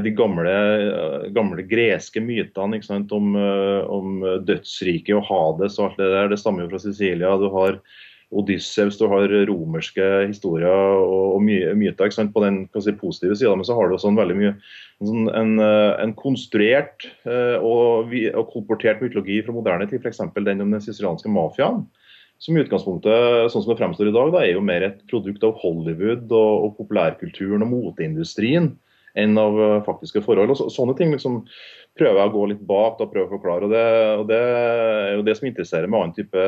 de 0.04 0.10
gamle, 0.12 0.52
gamle, 1.32 1.62
greske 1.64 2.20
mytene 2.20 2.80
om, 3.16 3.36
om 3.88 4.24
dødsriket 4.44 5.16
og 5.16 5.24
Hades 5.28 5.78
og 5.78 5.86
alt 5.86 6.00
det 6.00 6.10
der. 6.12 6.28
Det 6.32 6.38
stammer 6.40 6.64
jo 6.64 6.72
fra 6.72 6.80
Sicilia. 6.82 7.36
Du 7.40 7.48
har 7.52 7.78
Odysseus, 8.28 8.98
du 9.00 9.06
har 9.08 9.32
romerske 9.48 10.04
historier 10.28 10.68
og, 10.68 11.38
og 11.38 11.44
myter 11.44 12.28
på 12.32 12.42
den 12.44 12.58
si, 12.76 12.92
positive 12.92 13.36
sida, 13.36 13.54
men 13.56 13.64
så 13.64 13.76
har 13.76 13.88
du 13.88 13.96
også 13.96 14.10
en 14.12 14.20
veldig 14.20 14.36
mye 14.36 14.52
en, 15.00 15.30
en, 15.32 15.54
en 16.02 16.12
konstruert 16.18 17.06
eh, 17.24 17.56
og, 17.56 18.12
og, 18.34 18.44
kolportert 18.52 19.00
mytologi 19.00 19.40
fra 19.46 19.54
moderne 19.56 19.88
tid, 19.88 20.02
f.eks. 20.02 20.20
den 20.36 20.60
om 20.60 20.76
den 20.76 20.84
sicilianske 20.84 21.32
mafiaen. 21.32 21.86
Som 22.38 22.54
i 22.54 22.62
utgangspunktet, 22.62 23.50
sånn 23.50 23.64
som 23.64 23.72
det 23.72 23.80
fremstår 23.80 24.10
i 24.10 24.14
dag, 24.14 24.28
da, 24.30 24.44
er 24.44 24.54
jo 24.54 24.62
mer 24.62 24.84
et 24.86 25.00
produkt 25.10 25.42
av 25.46 25.56
Hollywood 25.58 26.30
og, 26.30 26.68
og 26.68 26.76
populærkulturen 26.78 27.64
og 27.66 27.72
moteindustrien 27.72 28.76
enn 29.18 29.38
av 29.40 29.58
eh, 29.58 29.80
faktiske 29.86 30.22
forhold. 30.22 30.52
Og 30.52 30.60
så, 30.60 30.68
sånne 30.70 30.94
ting 30.98 31.10
liksom, 31.14 31.40
prøver 31.98 32.20
jeg 32.20 32.30
å 32.30 32.34
gå 32.36 32.44
litt 32.52 32.62
bak 32.68 33.00
og 33.02 33.10
prøver 33.12 33.26
å 33.26 33.36
forklare. 33.38 33.66
og 33.66 33.74
det, 33.74 33.86
og 34.20 34.28
det, 34.30 34.38
er 34.38 35.16
jo 35.16 35.24
det 35.26 35.34
som 35.38 35.48
interesserer 35.50 35.90
med 35.90 36.00
annen 36.00 36.14
type 36.18 36.44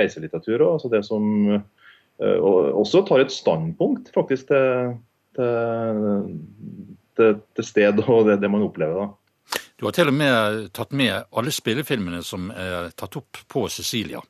reiselitteratur. 0.00 0.64
Altså 0.70 0.92
det 0.92 1.02
som 1.06 1.28
uh, 1.52 2.40
også 2.80 3.04
tar 3.08 3.24
et 3.24 3.34
standpunkt 3.34 4.08
faktisk 4.14 4.48
til, 4.48 4.96
til, 5.36 6.02
til, 7.18 7.40
til 7.58 7.68
sted 7.68 8.00
og 8.06 8.30
det, 8.30 8.40
det, 8.40 8.52
man 8.52 8.64
opplever. 8.64 9.04
da. 9.04 9.60
Du 9.78 9.86
har 9.86 9.94
til 9.94 10.10
og 10.10 10.16
med 10.16 10.72
tatt 10.74 10.96
med 10.96 11.28
alle 11.30 11.52
spillefilmene 11.54 12.24
som 12.26 12.48
er 12.50 12.90
tatt 12.98 13.20
opp 13.20 13.44
på 13.52 13.68
Sicilia. 13.70 14.24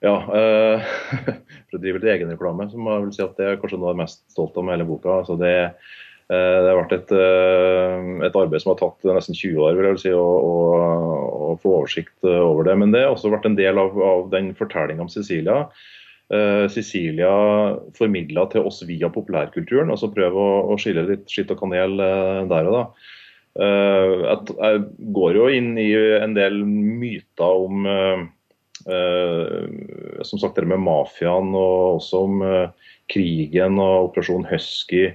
Ja, 0.00 0.14
uh, 0.24 0.92
for 1.68 1.76
å 1.76 1.80
drive 1.82 2.00
litt 2.00 2.12
egenreklame, 2.14 2.70
så 2.70 2.80
må 2.80 2.94
jeg 2.94 3.06
vel 3.06 3.16
si 3.16 3.24
at 3.24 3.34
det 3.36 3.48
er 3.48 3.58
kanskje 3.60 3.80
noe 3.80 3.90
jeg 3.90 3.98
er 3.98 4.04
mest 4.04 4.22
stolt 4.32 4.56
av 4.56 4.64
med 4.64 4.78
hele 4.78 4.88
boka. 4.88 5.20
Altså 5.20 5.36
det 5.40 5.54
Eh, 6.30 6.58
det 6.62 6.68
har 6.70 6.78
vært 6.78 6.92
et, 6.94 7.12
eh, 7.18 8.10
et, 8.28 8.36
arbeid 8.38 8.62
som 8.62 8.70
har 8.70 8.78
tatt 8.78 9.06
nesten 9.16 9.34
20 9.34 9.64
år 9.66 9.78
vil 9.78 9.88
jeg 9.88 10.02
si, 10.04 10.12
å, 10.14 10.22
å, 10.22 10.52
å, 11.48 11.54
få 11.58 11.80
oversikt 11.80 12.28
over 12.30 12.68
det. 12.68 12.76
Men 12.78 12.94
det 12.94 13.02
har 13.02 13.16
også 13.16 13.32
vært 13.32 13.48
en 13.48 13.58
del 13.58 13.80
av, 13.82 13.98
av 13.98 14.28
den 14.34 14.52
fortellinga 14.58 15.06
om 15.06 15.10
Cecilia. 15.10 15.64
Cecilia 16.70 17.30
formidla 17.98 18.44
til 18.52 18.68
oss 18.68 18.84
via 18.86 19.08
populærkulturen. 19.10 19.88
altså 19.90 20.12
Prøve 20.14 20.38
å, 20.38 20.52
å 20.70 20.76
skille 20.78 21.02
litt 21.08 21.24
skitt 21.26 21.50
og 21.50 21.58
kanel 21.58 21.96
der 21.98 22.68
og 22.70 22.76
da. 22.76 22.82
Jeg 23.58 24.84
går 25.16 25.38
jo 25.40 25.48
inn 25.50 25.72
i 25.82 25.88
en 26.22 26.36
del 26.38 26.60
myter 26.62 27.64
om 27.66 27.82
som 28.86 30.40
sagt 30.40 30.56
det 30.56 30.66
med 30.70 30.80
mafiaen 30.82 31.52
og 31.54 31.98
også 31.98 32.22
om 32.26 32.42
krigen 33.10 33.78
og 33.82 34.10
Operasjon 34.10 34.46
Husky. 34.48 35.10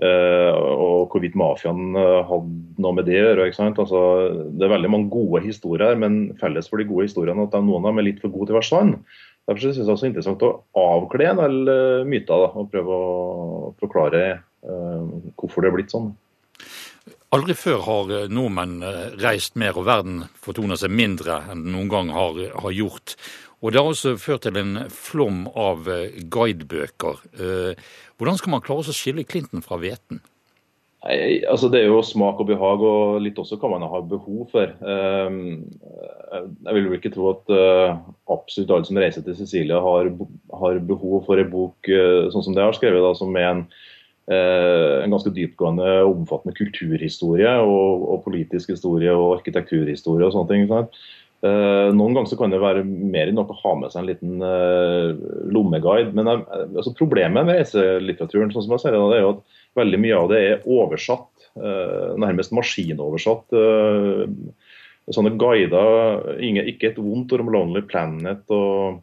Uh, 0.00 0.54
og 0.56 1.10
hvorvidt 1.12 1.34
mafiaen 1.36 1.92
uh, 1.92 2.22
hadde 2.24 2.80
noe 2.80 2.96
med 2.96 3.04
det 3.04 3.18
å 3.20 3.24
gjøre. 3.26 3.48
Altså, 3.68 3.98
det 4.56 4.64
er 4.64 4.72
veldig 4.72 4.90
mange 4.94 5.12
gode 5.12 5.42
historier, 5.44 5.98
men 6.00 6.30
felles 6.40 6.70
for 6.72 6.80
de 6.80 6.86
gode 6.88 7.04
historiene 7.10 7.44
at 7.44 7.56
noen 7.58 7.84
av 7.84 7.90
dem 7.90 8.00
er 8.00 8.06
litt 8.08 8.22
for 8.22 8.32
gode 8.32 8.48
til 8.48 8.56
å 8.56 8.60
være 8.62 8.70
sann. 8.70 8.94
Derfor 9.44 9.66
synes 9.66 9.76
jeg 9.76 9.88
det 9.90 9.96
er 9.98 10.08
interessant 10.08 10.46
å 10.46 10.54
avkle 10.80 11.28
en 11.28 11.42
del 11.42 11.60
uh, 11.68 12.08
myter 12.08 12.46
da, 12.46 12.48
og 12.48 12.72
prøve 12.72 12.96
å 12.96 13.74
forklare 13.82 14.24
hvorfor 14.60 15.64
det 15.64 15.70
er 15.70 15.72
blitt 15.72 15.92
sånn. 15.92 16.10
Aldri 17.30 17.54
før 17.54 17.84
har 17.86 18.08
nordmenn 18.32 18.80
reist 19.22 19.54
mer, 19.60 19.76
og 19.78 19.86
verden 19.86 20.24
fortoner 20.42 20.80
seg 20.80 20.90
mindre 20.90 21.36
enn 21.52 21.62
noen 21.70 21.90
gang 21.92 22.10
har, 22.10 22.40
har 22.64 22.74
gjort. 22.74 23.14
Og 23.60 23.70
Det 23.70 23.78
har 23.78 23.90
også 23.92 24.16
ført 24.18 24.42
til 24.48 24.56
en 24.58 24.80
flom 24.90 25.44
av 25.54 25.86
guidebøker. 26.32 27.20
Hvordan 28.18 28.40
skal 28.40 28.54
man 28.56 28.64
klare 28.64 28.90
å 28.90 28.96
skille 28.96 29.22
Clinton 29.28 29.62
fra 29.62 29.78
hveten? 29.78 30.18
Altså, 31.00 31.70
det 31.72 31.80
er 31.80 31.86
jo 31.88 32.02
smak 32.04 32.42
og 32.42 32.48
behag, 32.50 32.82
og 32.84 33.22
litt 33.24 33.38
også 33.40 33.56
hva 33.60 33.70
man 33.72 33.86
har 33.88 34.02
behov 34.08 34.50
for. 34.52 34.68
Ehm, 34.84 35.62
jeg 36.66 36.74
vil 36.76 36.88
jo 36.90 36.98
ikke 36.98 37.12
tro 37.14 37.30
at 37.30 37.52
eh, 37.56 37.94
absolutt 38.28 38.74
alle 38.76 38.88
som 38.88 39.00
reiser 39.00 39.24
til 39.24 39.38
Sicilia 39.38 39.80
har, 39.80 40.10
har 40.60 40.82
behov 40.84 41.24
for 41.24 41.40
en 41.40 41.48
bok 41.52 41.88
eh, 41.88 42.28
sånn 42.34 42.44
som 42.44 42.56
det 42.56 42.66
har 42.66 42.76
skrevet, 42.76 43.00
da, 43.00 43.14
som 43.16 43.32
er 43.40 43.48
en, 43.48 43.62
eh, 43.64 43.89
en 44.30 45.10
ganske 45.10 45.32
dypgående 45.34 45.86
og 46.04 46.20
omfattende 46.20 46.54
kulturhistorie 46.58 47.54
og, 47.64 48.04
og, 48.04 48.20
politisk 48.26 48.74
historie 48.74 49.14
og 49.16 49.40
arkitekturhistorie 49.40 50.28
og 50.28 50.34
sånne 50.34 50.50
ting. 50.52 50.68
Sånn. 50.70 50.86
Noen 51.96 52.14
ganger 52.14 52.36
kan 52.36 52.52
det 52.52 52.60
være 52.60 52.84
mer 52.84 53.30
enn 53.30 53.38
nok 53.40 53.54
å 53.54 53.58
ha 53.62 53.72
med 53.80 53.90
seg 53.90 54.02
en 54.02 54.10
liten 54.10 54.44
uh, 54.44 55.16
lommeguide. 55.50 56.12
Men 56.14 56.28
altså 56.28 56.92
problemet 56.98 57.48
med 57.48 57.62
reiselitteraturen 57.62 58.52
sånn 58.52 58.66
som 58.66 58.76
jeg 58.76 58.84
ser 58.84 58.98
det, 58.98 59.02
er 59.16 59.24
jo 59.24 59.34
at 59.38 59.60
veldig 59.80 60.02
mye 60.04 60.18
av 60.18 60.28
det 60.32 60.40
er 60.46 60.66
oversatt, 60.68 61.30
nærmest 62.20 62.52
maskinoversatt. 62.54 63.56
sånne 65.10 65.32
guider, 65.40 66.28
ikke 66.44 66.92
et 66.92 67.00
vondt 67.02 67.32
om 67.34 67.50
Lonely 67.50 67.82
Planet 67.88 68.44
og, 68.54 69.00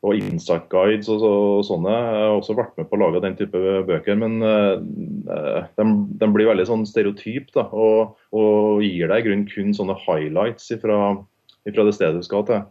og 0.00 0.16
Insight 0.16 0.68
Guides 0.72 1.10
og, 1.12 1.24
og, 1.24 1.64
sånne. 1.68 1.92
Jeg 1.92 2.22
har 2.24 2.36
også 2.38 2.56
vært 2.56 2.78
med 2.80 2.88
på 2.88 2.96
å 2.96 3.00
lage 3.02 3.20
den 3.24 3.36
type 3.36 3.64
bøker, 3.88 4.16
men 4.16 4.38
de, 4.40 5.84
de, 6.22 6.28
blir 6.32 6.48
veldig 6.48 6.64
sånn 6.70 6.86
stereotyp 6.88 7.50
da, 7.56 7.66
og, 7.68 8.16
og 8.32 8.80
gir 8.86 9.12
deg 9.12 9.20
i 9.20 9.26
grunnen 9.28 9.50
kun 9.50 9.76
sånne 9.76 9.98
highlights 10.06 10.72
fra 10.80 10.96
det 11.68 11.94
stedet 11.98 12.16
du 12.16 12.24
skal 12.24 12.46
til. 12.48 12.64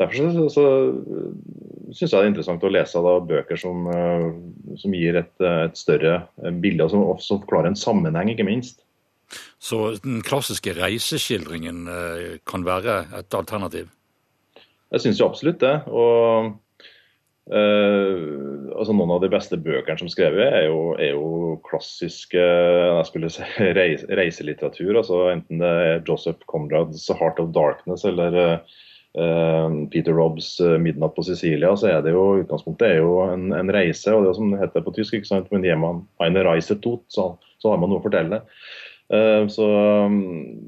Derfor 0.00 0.32
så, 0.32 0.46
så 0.48 0.64
syns 1.92 2.06
jeg 2.06 2.14
det 2.14 2.20
er 2.22 2.30
interessant 2.30 2.62
å 2.64 2.72
lese 2.72 3.02
da, 3.04 3.16
bøker 3.32 3.58
som, 3.60 3.88
eh, 3.92 4.28
som 4.80 4.94
gir 4.96 5.18
et, 5.20 5.32
et, 5.44 5.76
større 5.76 6.14
bilde, 6.62 6.86
og 6.86 6.94
som 6.94 7.04
også 7.04 7.40
forklarer 7.42 7.72
en 7.72 7.78
sammenheng, 7.78 8.32
ikke 8.32 8.46
minst. 8.48 8.80
Så 9.62 9.92
den 10.00 10.22
klassiske 10.26 10.72
reiseskildringen 10.78 11.84
eh, 11.92 12.38
kan 12.48 12.64
være 12.66 13.02
et 13.20 13.36
alternativ? 13.36 13.90
Jeg 14.90 15.04
syns 15.04 15.20
jo 15.20 15.28
absolutt 15.28 15.60
det. 15.62 15.76
og 15.86 16.56
Uh, 17.50 18.70
altså 18.78 18.94
Noen 18.94 19.10
av 19.10 19.24
de 19.24 19.30
beste 19.32 19.56
bøkene 19.58 19.98
som 19.98 20.10
skrevet, 20.12 20.44
er 20.54 20.68
jo, 20.68 20.92
er 21.02 21.16
jo 21.16 21.56
klassiske 21.66 22.38
jeg 22.38 23.08
skulle 23.08 23.30
si, 23.34 23.46
reis, 23.78 24.04
reiselitteratur. 24.06 24.92
altså 25.00 25.24
Enten 25.32 25.62
det 25.62 25.72
er 25.86 26.04
Joseph 26.06 26.46
Conrads 26.50 27.08
'Heart 27.10 27.42
of 27.42 27.50
Darkness' 27.56 28.06
eller 28.06 28.38
uh, 29.18 29.68
Peter 29.90 30.14
Robbs 30.14 30.60
'Midnatt 30.60 31.16
på 31.16 31.26
Sicilia', 31.26 31.74
så 31.74 31.90
er 31.90 32.06
det 32.06 32.14
jo 32.14 32.44
utgangspunktet 32.44 32.86
er 32.86 33.02
jo 33.02 33.18
en, 33.26 33.50
en 33.56 33.74
reise. 33.74 34.14
og 34.14 34.22
det 34.22 34.30
er 34.30 34.38
som 34.38 34.54
det 34.54 34.62
heter 34.62 34.86
på 34.86 34.94
tysk, 34.94 35.18
ikke 35.18 35.32
sant, 35.32 35.50
men 35.50 35.66
gir 35.66 35.80
man 35.80 36.04
eine 36.22 36.46
Reise 36.46 36.78
tot, 36.78 37.02
så, 37.10 37.32
så, 37.58 37.74
har 37.74 37.82
man 37.82 37.90
noe 37.90 37.98
å 37.98 38.06
fortelle. 38.06 38.44
Uh, 39.10 39.50
så 39.50 39.66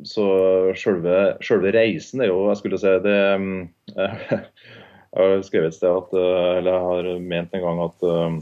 så 0.02 0.24
selve, 0.74 1.36
selve, 1.46 1.70
reisen 1.70 2.24
er 2.24 2.32
jo 2.32 2.48
Jeg 2.50 2.58
skulle 2.58 2.82
si 2.82 2.98
det 3.06 3.20
Jeg 5.12 5.28
har 5.28 5.44
skrevet 5.44 5.74
et 5.74 5.76
sted 5.76 5.92
at, 5.92 6.14
eh, 6.16 6.50
eller 6.58 6.72
jeg 6.72 6.88
har 6.88 7.20
ment 7.20 7.54
en 7.56 7.64
gang 7.66 7.80
at, 7.84 8.08
eh, 8.08 8.40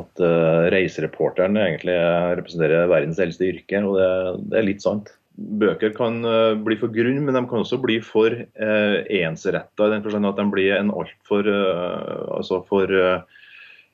at 0.00 0.22
uh, 0.22 0.66
reisereporteren 0.70 1.56
egentlig 1.58 1.96
representerer 2.38 2.90
verdens 2.90 3.18
eldste 3.22 3.48
yrke, 3.48 3.80
og 3.82 3.96
det, 3.98 4.10
det, 4.50 4.58
er 4.60 4.66
litt 4.68 4.84
sant. 4.84 5.10
Bøker 5.34 5.90
kan 5.96 6.20
bli 6.62 6.76
for 6.78 6.94
grunn, 6.94 7.18
men 7.26 7.34
de 7.34 7.42
kan 7.50 7.64
også 7.64 7.80
bli 7.82 7.96
for 8.04 8.34
uh, 8.34 8.96
ensretta. 9.18 9.88
I 9.88 9.94
den 9.96 10.04
forstand 10.04 10.30
at 10.30 10.38
de 10.38 10.46
blir 10.52 10.76
en 10.76 10.94
altfor 10.94 11.50
uh, 11.50 12.22
altså 12.36 12.60
for, 12.70 12.94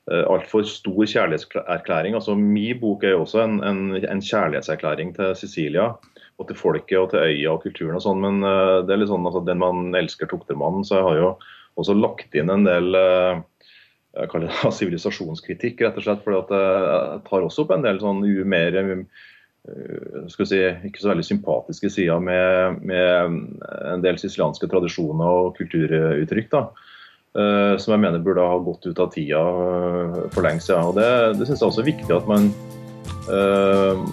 altfor 0.07 0.63
stor 0.69 1.01
kjærlighetserklæring. 1.01 2.13
Altså, 2.15 2.37
Min 2.37 2.77
bok 2.79 3.03
er 3.03 3.15
jo 3.15 3.25
også 3.25 3.41
en, 3.43 3.57
en, 3.65 3.81
en, 3.97 4.21
kjærlighetserklæring 4.23 5.15
til 5.17 5.33
Sicilia 5.35 5.89
og 6.37 6.47
til 6.47 6.57
folket 6.61 7.01
og 7.01 7.09
til 7.11 7.25
øya 7.25 7.57
og 7.57 7.65
kulturen 7.65 7.97
og 7.97 8.05
sånn, 8.05 8.21
men 8.21 8.39
det 8.85 8.93
er 8.93 9.01
litt 9.01 9.09
sånn 9.09 9.25
altså, 9.25 9.41
den 9.43 9.59
man 9.59 9.97
elsker, 9.97 10.29
tukter 10.29 10.55
man. 10.55 10.85
Så 10.87 11.01
jeg 11.01 11.07
har 11.09 11.19
jo 11.19 11.31
også 11.77 11.95
lagt 11.97 12.35
inn 12.37 12.51
en 12.53 12.65
del 12.67 12.97
eh, 12.97 13.39
jeg 14.17 14.31
kaller 14.31 14.49
det 14.49 14.73
sivilisasjonskritikk, 14.79 15.83
rett 15.85 15.97
og 15.99 16.05
slett. 16.05 16.23
For 16.25 16.35
jeg 16.35 17.23
tar 17.27 17.45
også 17.45 17.65
opp 17.65 17.75
en 17.75 17.85
del 17.85 18.01
sånn 18.01 18.23
mer 18.49 18.77
eh, 18.81 19.03
skal 20.31 20.49
si, 20.49 20.61
ikke 20.89 21.03
så 21.03 21.11
veldig 21.11 21.27
sympatiske 21.27 21.91
sider 21.91 22.21
med, 22.23 22.81
med 22.87 23.39
en 23.91 24.05
del 24.05 24.19
sicilianske 24.21 24.69
tradisjoner 24.71 25.41
og 25.43 25.57
kulturuttrykk. 25.59 26.53
da, 26.53 26.63
Som 27.77 27.93
jeg 27.93 28.03
mener 28.05 28.23
burde 28.23 28.47
ha 28.47 28.57
gått 28.63 28.87
ut 28.87 29.01
av 29.03 29.11
tida 29.13 29.43
for 30.31 30.47
lenge 30.47 30.63
siden. 30.63 30.87
Og 30.87 30.95
det, 30.97 31.09
det 31.37 31.49
syns 31.49 31.59
jeg 31.59 31.67
også 31.67 31.83
er 31.83 31.91
viktig 31.91 32.15
at 32.15 32.31
man 32.31 32.47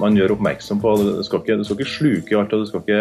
man 0.00 0.16
gjør 0.18 0.34
oppmerksom 0.34 0.80
på 0.82 0.94
Du 0.98 1.22
skal 1.26 1.42
ikke, 1.42 1.56
du 1.60 1.64
skal 1.66 1.78
ikke 1.78 1.92
sluke 1.92 2.38
alt, 2.38 2.54
og 2.56 2.64
du 2.64 2.68
skal 2.70 2.82
ikke 2.82 3.00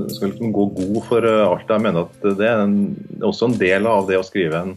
du 0.00 0.14
skal 0.14 0.32
liksom 0.32 0.54
gå 0.54 0.66
god 0.80 1.00
for 1.06 1.26
uh, 1.28 1.46
alt. 1.46 1.70
Jeg 1.70 1.84
mener 1.84 2.08
at 2.08 2.28
det 2.40 2.48
er, 2.48 2.64
en, 2.64 2.78
også 3.22 3.50
en 3.50 3.58
del 3.60 3.88
av 3.90 4.08
det 4.10 4.18
å 4.18 4.26
skrive 4.26 4.62
en, 4.64 4.74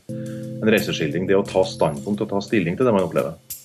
en 0.62 0.72
reiseskildring. 0.74 1.26
Det 1.30 1.38
å 1.38 1.46
ta 1.48 1.66
standpunkt 1.68 2.24
og 2.26 2.32
ta 2.32 2.42
stilling 2.46 2.78
til 2.78 2.88
det 2.88 2.94
man 2.96 3.08
opplever. 3.08 3.57